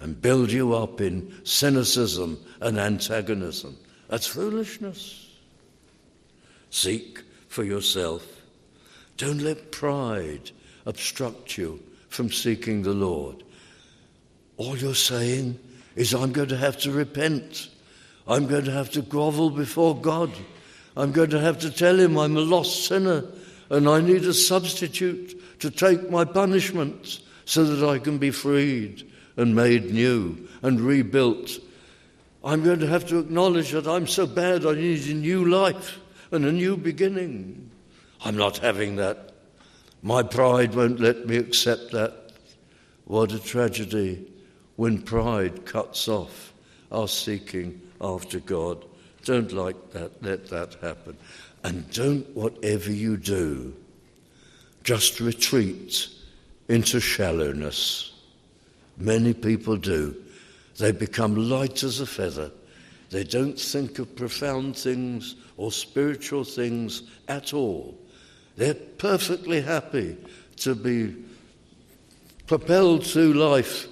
and 0.00 0.20
build 0.20 0.50
you 0.50 0.74
up 0.74 1.00
in 1.00 1.32
cynicism 1.44 2.38
and 2.60 2.78
antagonism. 2.78 3.76
That's 4.08 4.26
foolishness. 4.26 5.30
Seek 6.70 7.22
for 7.54 7.62
yourself. 7.62 8.26
Don't 9.16 9.40
let 9.40 9.70
pride 9.70 10.50
obstruct 10.86 11.56
you 11.56 11.80
from 12.08 12.32
seeking 12.32 12.82
the 12.82 12.92
Lord. 12.92 13.44
All 14.56 14.76
you're 14.76 14.96
saying 14.96 15.60
is, 15.94 16.14
I'm 16.14 16.32
going 16.32 16.48
to 16.48 16.56
have 16.56 16.78
to 16.78 16.90
repent. 16.90 17.68
I'm 18.26 18.48
going 18.48 18.64
to 18.64 18.72
have 18.72 18.90
to 18.90 19.02
grovel 19.02 19.50
before 19.50 19.96
God. 19.96 20.32
I'm 20.96 21.12
going 21.12 21.30
to 21.30 21.40
have 21.40 21.60
to 21.60 21.70
tell 21.70 21.98
him 21.98 22.18
I'm 22.18 22.36
a 22.36 22.40
lost 22.40 22.86
sinner 22.86 23.24
and 23.70 23.88
I 23.88 24.00
need 24.00 24.24
a 24.24 24.34
substitute 24.34 25.60
to 25.60 25.70
take 25.70 26.10
my 26.10 26.24
punishment 26.24 27.20
so 27.44 27.64
that 27.64 27.88
I 27.88 28.00
can 28.00 28.18
be 28.18 28.32
freed 28.32 29.08
and 29.36 29.54
made 29.54 29.92
new 29.92 30.48
and 30.62 30.80
rebuilt. 30.80 31.50
I'm 32.42 32.64
going 32.64 32.80
to 32.80 32.88
have 32.88 33.06
to 33.10 33.20
acknowledge 33.20 33.70
that 33.70 33.86
I'm 33.86 34.08
so 34.08 34.26
bad 34.26 34.66
I 34.66 34.72
need 34.72 35.06
a 35.06 35.14
new 35.14 35.44
life 35.44 36.00
and 36.34 36.44
a 36.44 36.52
new 36.52 36.76
beginning. 36.76 37.70
I'm 38.24 38.36
not 38.36 38.58
having 38.58 38.96
that. 38.96 39.32
My 40.02 40.22
pride 40.22 40.74
won't 40.74 41.00
let 41.00 41.26
me 41.26 41.36
accept 41.36 41.92
that. 41.92 42.32
What 43.04 43.32
a 43.32 43.38
tragedy 43.38 44.26
when 44.76 45.00
pride 45.00 45.64
cuts 45.64 46.08
off 46.08 46.52
our 46.90 47.08
seeking 47.08 47.80
after 48.00 48.40
God. 48.40 48.84
Don't 49.24 49.52
like 49.52 49.92
that, 49.92 50.22
let 50.22 50.48
that 50.48 50.74
happen. 50.82 51.16
And 51.62 51.88
don't, 51.90 52.28
whatever 52.36 52.90
you 52.90 53.16
do, 53.16 53.74
just 54.82 55.20
retreat 55.20 56.08
into 56.68 57.00
shallowness. 57.00 58.12
Many 58.98 59.32
people 59.32 59.76
do. 59.76 60.16
They 60.78 60.92
become 60.92 61.48
light 61.48 61.82
as 61.82 62.00
a 62.00 62.06
feather. 62.06 62.50
They 63.10 63.24
don't 63.24 63.58
think 63.58 63.98
of 63.98 64.16
profound 64.16 64.76
things 64.76 65.36
or 65.56 65.72
spiritual 65.72 66.44
things 66.44 67.02
at 67.28 67.54
all. 67.54 67.98
They're 68.56 68.74
perfectly 68.74 69.60
happy 69.60 70.16
to 70.56 70.74
be 70.74 71.14
propelled 72.46 73.04
through 73.04 73.34
life 73.34 73.88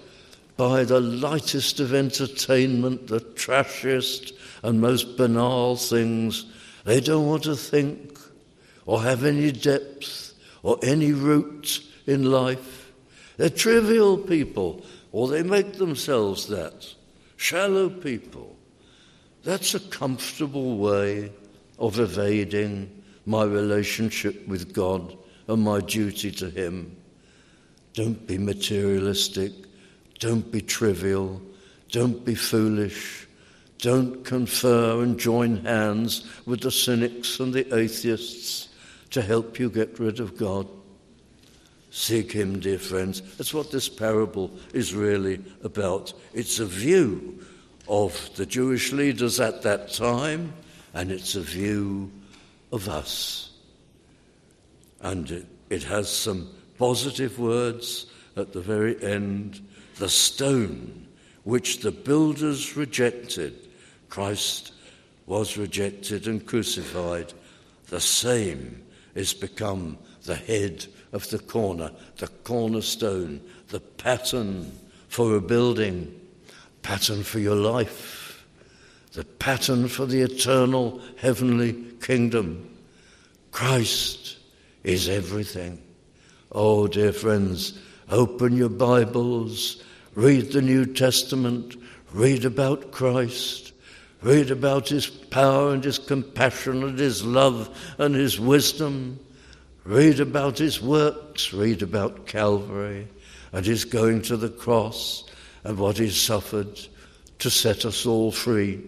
by 0.56 0.84
the 0.84 1.00
lightest 1.00 1.80
of 1.80 1.94
entertainment, 1.94 3.06
the 3.08 3.20
trashiest 3.20 4.32
and 4.62 4.80
most 4.80 5.16
banal 5.16 5.76
things. 5.76 6.46
They 6.84 7.00
don't 7.00 7.26
want 7.26 7.44
to 7.44 7.56
think 7.56 8.18
or 8.86 9.02
have 9.02 9.24
any 9.24 9.52
depth 9.52 10.34
or 10.62 10.78
any 10.82 11.12
root 11.12 11.82
in 12.06 12.30
life. 12.30 12.92
They're 13.36 13.50
trivial 13.50 14.18
people, 14.18 14.84
or 15.10 15.28
they 15.28 15.42
make 15.42 15.74
themselves 15.74 16.46
that. 16.48 16.94
Shallow 17.36 17.88
people. 17.88 18.56
That's 19.42 19.74
a 19.74 19.80
comfortable 19.80 20.76
way 20.78 21.32
of 21.78 21.98
evading 21.98 23.02
my 23.26 23.44
relationship 23.44 24.46
with 24.48 24.72
God 24.72 25.16
and 25.48 25.62
my 25.62 25.80
duty 25.80 26.30
to 26.32 26.50
Him. 26.50 26.96
Don't 27.94 28.26
be 28.26 28.38
materialistic. 28.38 29.52
Don't 30.18 30.50
be 30.50 30.60
trivial. 30.60 31.40
Don't 31.90 32.24
be 32.24 32.34
foolish. 32.34 33.26
Don't 33.78 34.24
confer 34.24 35.02
and 35.02 35.18
join 35.18 35.64
hands 35.64 36.24
with 36.46 36.60
the 36.60 36.70
cynics 36.70 37.40
and 37.40 37.52
the 37.52 37.76
atheists 37.76 38.68
to 39.10 39.20
help 39.20 39.58
you 39.58 39.68
get 39.68 39.98
rid 39.98 40.20
of 40.20 40.36
God. 40.36 40.66
Seek 41.90 42.32
Him, 42.32 42.60
dear 42.60 42.78
friends. 42.78 43.20
That's 43.36 43.52
what 43.52 43.70
this 43.70 43.88
parable 43.88 44.50
is 44.72 44.94
really 44.94 45.42
about. 45.62 46.14
It's 46.32 46.58
a 46.58 46.64
view 46.64 47.44
of 47.88 48.30
the 48.36 48.46
Jewish 48.46 48.92
leaders 48.92 49.40
at 49.40 49.62
that 49.62 49.92
time, 49.92 50.54
and 50.94 51.10
it's 51.10 51.34
a 51.34 51.40
view 51.40 52.10
of 52.72 52.88
us. 52.88 53.50
And 55.00 55.46
it, 55.70 55.82
has 55.84 56.08
some 56.08 56.48
positive 56.78 57.38
words 57.38 58.06
at 58.36 58.52
the 58.52 58.60
very 58.60 59.02
end. 59.02 59.60
The 59.98 60.08
stone 60.08 61.06
which 61.44 61.80
the 61.80 61.90
builders 61.90 62.76
rejected, 62.76 63.68
Christ 64.08 64.72
was 65.26 65.56
rejected 65.56 66.26
and 66.26 66.44
crucified. 66.44 67.32
The 67.88 68.00
same 68.00 68.82
is 69.14 69.34
become 69.34 69.98
the 70.24 70.36
head 70.36 70.86
of 71.12 71.28
the 71.30 71.38
corner, 71.38 71.90
the 72.18 72.28
cornerstone, 72.44 73.40
the 73.68 73.80
pattern 73.80 74.70
for 75.08 75.36
a 75.36 75.40
building, 75.40 76.20
pattern 76.82 77.22
for 77.22 77.38
your 77.38 77.56
life, 77.56 78.21
the 79.12 79.24
pattern 79.24 79.88
for 79.88 80.06
the 80.06 80.22
eternal 80.22 81.00
heavenly 81.16 81.74
kingdom. 82.00 82.68
Christ 83.50 84.38
is 84.84 85.08
everything. 85.08 85.82
Oh, 86.50 86.86
dear 86.86 87.12
friends, 87.12 87.78
open 88.10 88.56
your 88.56 88.70
Bibles, 88.70 89.82
read 90.14 90.52
the 90.52 90.62
New 90.62 90.86
Testament, 90.86 91.76
read 92.12 92.44
about 92.44 92.90
Christ, 92.90 93.72
read 94.22 94.50
about 94.50 94.88
his 94.88 95.06
power 95.06 95.72
and 95.72 95.84
his 95.84 95.98
compassion 95.98 96.82
and 96.82 96.98
his 96.98 97.24
love 97.24 97.94
and 97.98 98.14
his 98.14 98.40
wisdom, 98.40 99.18
read 99.84 100.20
about 100.20 100.58
his 100.58 100.80
works, 100.80 101.52
read 101.52 101.82
about 101.82 102.26
Calvary 102.26 103.08
and 103.52 103.66
his 103.66 103.84
going 103.84 104.22
to 104.22 104.36
the 104.36 104.48
cross 104.48 105.24
and 105.64 105.78
what 105.78 105.98
he 105.98 106.08
suffered 106.08 106.80
to 107.38 107.50
set 107.50 107.84
us 107.84 108.06
all 108.06 108.32
free. 108.32 108.82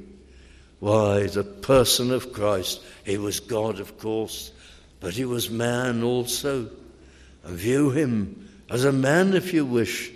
Why, 0.80 1.26
the 1.26 1.44
person 1.44 2.10
of 2.12 2.32
Christ, 2.32 2.82
he 3.04 3.18
was 3.18 3.40
God, 3.40 3.80
of 3.80 3.98
course, 3.98 4.52
but 5.00 5.14
he 5.14 5.24
was 5.24 5.50
man 5.50 6.02
also. 6.02 6.70
And 7.44 7.56
view 7.56 7.90
him 7.90 8.48
as 8.70 8.84
a 8.84 8.92
man, 8.92 9.34
if 9.34 9.52
you 9.52 9.64
wish. 9.64 10.10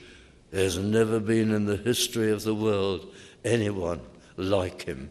There's 0.51 0.79
never 0.79 1.21
been 1.21 1.53
in 1.53 1.67
the 1.67 1.77
history 1.77 2.31
of 2.33 2.43
the 2.43 2.55
world 2.55 3.07
anyone 3.45 4.01
like 4.37 4.83
him, 4.83 5.11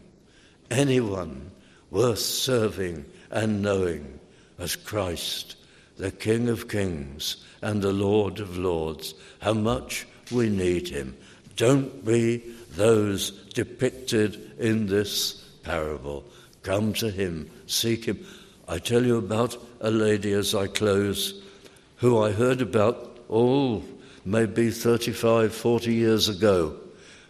anyone 0.70 1.50
worth 1.90 2.18
serving 2.18 3.04
and 3.30 3.62
knowing 3.62 4.18
as 4.58 4.74
Christ, 4.74 5.56
the 5.96 6.10
King 6.10 6.48
of 6.48 6.68
Kings 6.68 7.36
and 7.62 7.82
the 7.82 7.92
Lord 7.92 8.40
of 8.40 8.58
Lords. 8.58 9.14
How 9.40 9.54
much 9.54 10.06
we 10.30 10.48
need 10.48 10.88
him. 10.88 11.16
Don't 11.56 12.04
be 12.04 12.42
those 12.72 13.30
depicted 13.54 14.54
in 14.58 14.86
this 14.86 15.37
parable. 15.68 16.24
Come 16.62 16.94
to 16.94 17.10
him, 17.10 17.50
seek 17.66 18.06
him. 18.06 18.26
I 18.66 18.78
tell 18.78 19.04
you 19.04 19.18
about 19.18 19.54
a 19.82 19.90
lady 19.90 20.32
as 20.32 20.54
I 20.54 20.66
close 20.66 21.42
who 21.96 22.22
I 22.22 22.32
heard 22.32 22.62
about, 22.62 23.18
oh, 23.28 23.84
maybe 24.24 24.70
35, 24.70 25.54
40 25.54 25.92
years 25.92 26.28
ago 26.30 26.74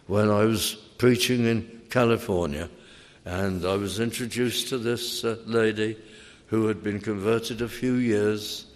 when 0.07 0.29
I 0.29 0.45
was 0.45 0.75
preaching 0.97 1.45
in 1.45 1.81
California. 1.89 2.69
And 3.25 3.65
I 3.65 3.75
was 3.75 3.99
introduced 3.99 4.69
to 4.69 4.77
this 4.77 5.25
uh, 5.25 5.35
lady 5.45 5.97
who 6.47 6.67
had 6.67 6.81
been 6.81 7.01
converted 7.01 7.61
a 7.61 7.67
few 7.67 7.95
years, 7.95 8.67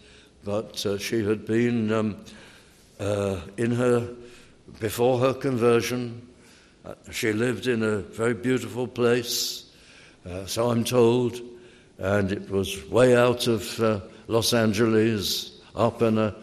but 0.44 0.86
uh, 0.86 0.98
she 0.98 1.24
had 1.24 1.46
been 1.46 1.90
um, 1.94 2.18
uh, 3.00 3.40
in 3.56 3.72
her, 3.72 4.10
before 4.82 5.20
her 5.20 5.34
conversion, 5.34 6.28
uh, 6.86 6.96
she 7.12 7.34
lived 7.34 7.68
in 7.68 7.84
a 7.84 8.00
very 8.00 8.34
beautiful 8.34 8.88
place, 8.88 9.72
uh, 10.30 10.46
so 10.46 10.70
I'm 10.70 10.84
told, 10.84 11.40
and 11.98 12.32
it 12.32 12.50
was 12.50 12.86
way 12.90 13.16
out 13.16 13.48
of 13.48 13.80
uh, 13.80 14.00
Los 14.28 14.54
Angeles, 14.54 15.62
up 15.76 16.02
in 16.02 16.18
a 16.18 16.36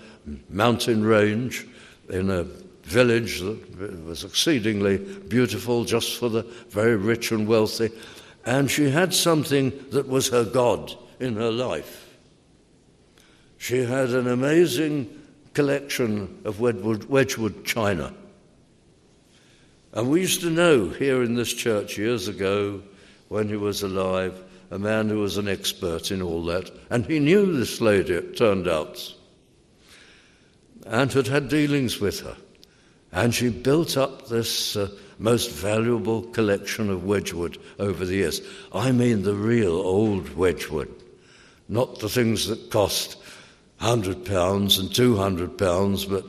mountain 0.49 1.05
range, 1.05 1.67
in 2.09 2.31
a 2.31 2.45
village 2.83 3.41
that 3.41 4.05
was 4.05 4.25
exceedingly 4.25 4.99
beautiful 4.99 5.85
just 5.85 6.19
for 6.19 6.29
the 6.29 6.43
very 6.71 6.97
rich 6.97 7.31
and 7.31 7.47
wealthy. 7.47 7.91
And 8.45 8.71
she 8.71 8.91
had 8.91 9.15
something 9.15 9.73
that 9.91 10.09
was 10.09 10.29
her 10.31 10.45
God 10.45 10.93
in 11.21 11.37
her 11.37 11.53
life. 11.53 12.09
She 13.59 13.85
had 13.85 14.11
an 14.11 14.27
amazing 14.27 15.09
collection 15.55 16.41
of 16.45 16.61
Wedgwood, 16.61 17.05
Wedgwood 17.05 17.65
china. 17.65 18.13
And 19.93 20.09
we 20.09 20.21
used 20.21 20.41
to 20.43 20.51
know 20.51 20.89
here 20.89 21.23
in 21.23 21.35
this 21.35 21.53
church 21.53 21.99
years 21.99 22.29
ago, 22.29 22.83
when 23.29 23.49
he 23.49 23.57
was 23.57 23.83
alive, 23.83 24.43
a 24.71 24.79
man 24.79 25.09
who 25.09 25.19
was 25.19 25.37
an 25.37 25.49
expert 25.49 26.11
in 26.11 26.23
all 26.23 26.45
that. 26.45 26.71
And 26.91 27.07
he 27.07 27.19
knew 27.19 27.53
this 27.57 27.81
lady, 27.81 28.15
it 28.15 28.37
turned 28.37 28.69
out, 28.69 29.15
and 30.87 31.13
had 31.13 31.27
had 31.27 31.49
dealings 31.49 32.01
with 32.01 32.21
her. 32.21 32.37
And 33.13 33.35
she 33.35 33.51
built 33.51 33.97
up 33.97 34.29
this 34.29 34.77
uh, 34.77 34.89
most 35.19 35.51
valuable 35.51 36.23
collection 36.23 36.89
of 36.91 37.05
Wedgwood 37.05 37.59
over 37.79 38.05
the 38.05 38.15
years. 38.15 38.41
I 38.73 38.93
mean 38.93 39.23
the 39.23 39.35
real 39.35 39.73
old 39.73 40.37
Wedgwood, 40.37 40.95
not 41.69 41.99
the 41.99 42.09
things 42.09 42.47
that 42.47 42.71
cost 42.71 43.17
£100 43.81 44.07
and 44.07 44.91
£200, 44.91 46.09
but 46.09 46.25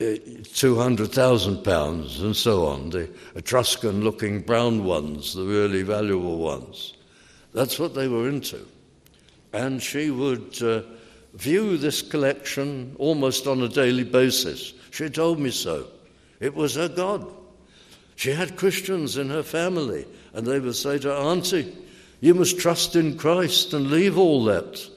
£200,000 0.00 2.22
and 2.22 2.36
so 2.36 2.66
on, 2.66 2.90
the 2.90 3.08
Etruscan 3.36 4.02
looking 4.02 4.40
brown 4.40 4.84
ones, 4.84 5.34
the 5.34 5.44
really 5.44 5.82
valuable 5.82 6.38
ones. 6.38 6.94
That's 7.52 7.78
what 7.78 7.94
they 7.94 8.08
were 8.08 8.28
into. 8.28 8.66
And 9.52 9.80
she 9.80 10.10
would 10.10 10.60
uh, 10.62 10.82
view 11.34 11.76
this 11.76 12.02
collection 12.02 12.96
almost 12.98 13.46
on 13.46 13.62
a 13.62 13.68
daily 13.68 14.04
basis. 14.04 14.74
She 14.90 15.08
told 15.08 15.38
me 15.38 15.50
so. 15.50 15.86
It 16.40 16.54
was 16.54 16.74
her 16.74 16.88
God. 16.88 17.26
She 18.16 18.32
had 18.32 18.56
Christians 18.56 19.16
in 19.16 19.30
her 19.30 19.42
family, 19.42 20.06
and 20.32 20.46
they 20.46 20.60
would 20.60 20.76
say 20.76 20.98
to 20.98 21.08
her, 21.08 21.14
Auntie, 21.14 21.76
you 22.20 22.34
must 22.34 22.58
trust 22.58 22.96
in 22.96 23.16
Christ 23.16 23.74
and 23.74 23.90
leave 23.90 24.18
all 24.18 24.44
that. 24.44 24.88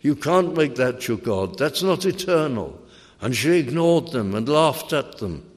You 0.00 0.14
can't 0.14 0.56
make 0.56 0.76
that 0.76 1.08
your 1.08 1.16
God. 1.16 1.58
That's 1.58 1.82
not 1.82 2.06
eternal. 2.06 2.80
And 3.20 3.34
she 3.34 3.58
ignored 3.58 4.12
them 4.12 4.34
and 4.34 4.48
laughed 4.48 4.92
at 4.92 5.18
them. 5.18 5.50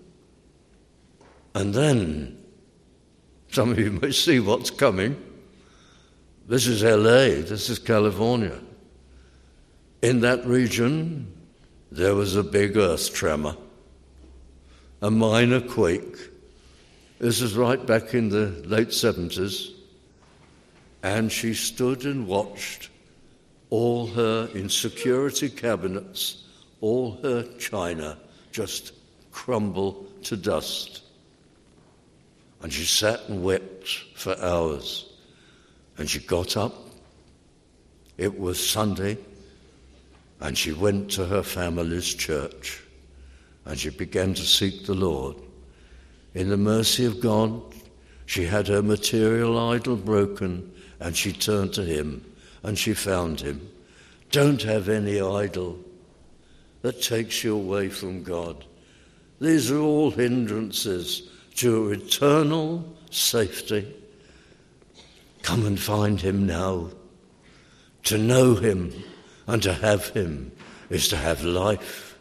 And 1.54 1.74
then, 1.74 2.38
some 3.52 3.72
of 3.72 3.80
you 3.80 3.92
may 3.92 4.12
see 4.12 4.40
what's 4.40 4.70
coming. 4.70 5.22
This 6.48 6.68
is 6.68 6.84
LA, 6.84 7.44
this 7.48 7.70
is 7.70 7.80
California. 7.80 8.60
In 10.02 10.22
that 10.22 10.46
region, 10.46 11.32
there 11.92 12.16
was 12.16 12.36
a 12.36 12.44
big 12.44 12.78
earth 12.78 13.14
tremor, 13.14 13.56
a 15.02 15.12
minor 15.12 15.60
quake. 15.60 16.18
This 17.20 17.42
is 17.42 17.56
right 17.56 17.86
back 17.86 18.14
in 18.14 18.30
the 18.30 18.48
late 18.66 18.90
70s. 18.90 19.74
And 21.04 21.32
she 21.32 21.54
stood 21.54 22.06
and 22.06 22.28
watched 22.28 22.90
all 23.70 24.08
her 24.08 24.50
insecurity 24.54 25.50
cabinets 25.50 26.44
all 26.82 27.20
her 27.24 27.44
china 27.58 28.18
just 28.52 28.94
crumble 29.32 30.06
to 30.24 30.36
dust. 30.36 31.02
And 32.62 32.72
she 32.72 32.84
sat 32.84 33.22
and 33.30 33.44
wept 33.44 33.88
for 34.16 34.38
hours. 34.40 35.06
And 35.98 36.10
she 36.10 36.20
got 36.20 36.58
up. 36.58 36.74
It 38.18 38.38
was 38.38 38.60
Sunday. 38.66 39.18
And 40.42 40.58
she 40.58 40.74
went 40.74 41.12
to 41.12 41.26
her 41.26 41.44
family's 41.44 42.14
church. 42.14 42.82
And 43.66 43.78
she 43.78 43.90
began 43.90 44.34
to 44.34 44.42
seek 44.42 44.86
the 44.86 44.94
Lord. 44.94 45.36
In 46.34 46.50
the 46.50 46.58
mercy 46.58 47.06
of 47.06 47.20
God, 47.20 47.62
she 48.26 48.44
had 48.46 48.68
her 48.68 48.84
material 48.84 49.58
idol 49.58 49.96
broken 49.96 50.72
and 51.00 51.16
she 51.16 51.34
turned 51.34 51.74
to 51.74 51.84
Him 51.84 52.24
and 52.62 52.78
she 52.78 52.94
found 52.94 53.42
Him. 53.42 53.68
Don't 54.32 54.62
have 54.62 54.90
any 54.90 55.20
idol 55.20 55.80
that 56.82 57.02
takes 57.02 57.44
you 57.44 57.56
away 57.56 57.90
from 57.90 58.24
God. 58.24 58.66
These 59.40 59.72
are 59.72 59.80
all 59.80 60.12
hindrances 60.12 61.30
to 61.56 61.92
eternal 61.92 62.86
safety. 63.10 63.94
Come 65.42 65.66
and 65.66 65.80
find 65.80 66.20
Him 66.20 66.46
now. 66.46 66.90
To 68.04 68.18
know 68.18 68.56
Him 68.56 68.94
and 69.48 69.62
to 69.64 69.74
have 69.74 70.10
Him 70.10 70.52
is 70.90 71.08
to 71.10 71.18
have 71.18 71.44
life 71.44 72.18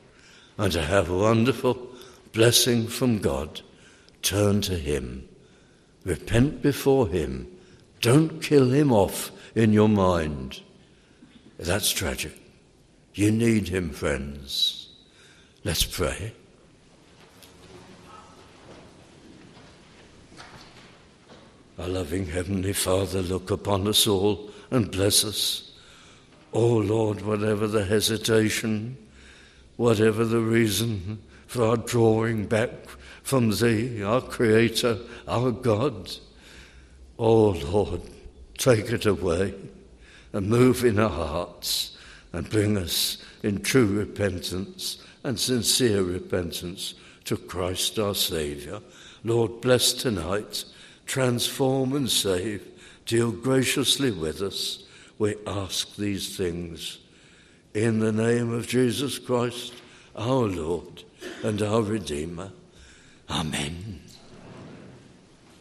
and 0.56 0.72
to 0.72 0.82
have 0.82 1.10
wonderful 1.10 1.78
blessing 2.32 2.86
from 2.86 3.18
God. 3.18 3.60
Turn 4.22 4.60
to 4.62 4.76
Him. 4.76 5.28
Repent 6.04 6.62
before 6.62 7.08
Him. 7.08 7.46
Don't 8.00 8.42
kill 8.42 8.70
Him 8.70 8.92
off 8.92 9.30
in 9.54 9.72
your 9.72 9.88
mind. 9.88 10.60
That's 11.58 11.90
tragic. 11.90 12.47
You 13.18 13.32
need 13.32 13.66
him, 13.66 13.90
friends. 13.90 14.90
Let's 15.64 15.82
pray. 15.82 16.32
Our 21.80 21.88
loving 21.88 22.26
Heavenly 22.26 22.72
Father, 22.72 23.20
look 23.20 23.50
upon 23.50 23.88
us 23.88 24.06
all 24.06 24.50
and 24.70 24.88
bless 24.92 25.24
us. 25.24 25.72
Oh 26.52 26.76
Lord, 26.76 27.22
whatever 27.22 27.66
the 27.66 27.84
hesitation, 27.84 28.96
whatever 29.76 30.24
the 30.24 30.38
reason 30.38 31.20
for 31.48 31.64
our 31.64 31.76
drawing 31.76 32.46
back 32.46 32.70
from 33.24 33.50
Thee, 33.50 34.00
our 34.00 34.20
Creator, 34.20 34.96
our 35.26 35.50
God, 35.50 36.12
oh 37.18 37.50
Lord, 37.50 38.02
take 38.58 38.92
it 38.92 39.06
away 39.06 39.54
and 40.32 40.48
move 40.48 40.84
in 40.84 41.00
our 41.00 41.10
hearts 41.10 41.97
and 42.32 42.48
bring 42.50 42.76
us 42.76 43.18
in 43.42 43.62
true 43.62 43.86
repentance 43.86 44.98
and 45.24 45.38
sincere 45.38 46.02
repentance 46.02 46.94
to 47.24 47.36
Christ 47.36 47.98
our 47.98 48.14
Saviour. 48.14 48.80
Lord, 49.24 49.60
bless 49.60 49.92
tonight, 49.92 50.64
transform 51.06 51.94
and 51.94 52.10
save. 52.10 52.66
Deal 53.06 53.32
graciously 53.32 54.10
with 54.10 54.42
us. 54.42 54.84
We 55.18 55.34
ask 55.46 55.96
these 55.96 56.36
things 56.36 56.98
in 57.74 57.98
the 57.98 58.12
name 58.12 58.52
of 58.52 58.66
Jesus 58.66 59.18
Christ, 59.18 59.74
our 60.16 60.46
Lord 60.46 61.02
and 61.42 61.60
our 61.62 61.82
Redeemer. 61.82 62.52
Amen. 63.28 64.07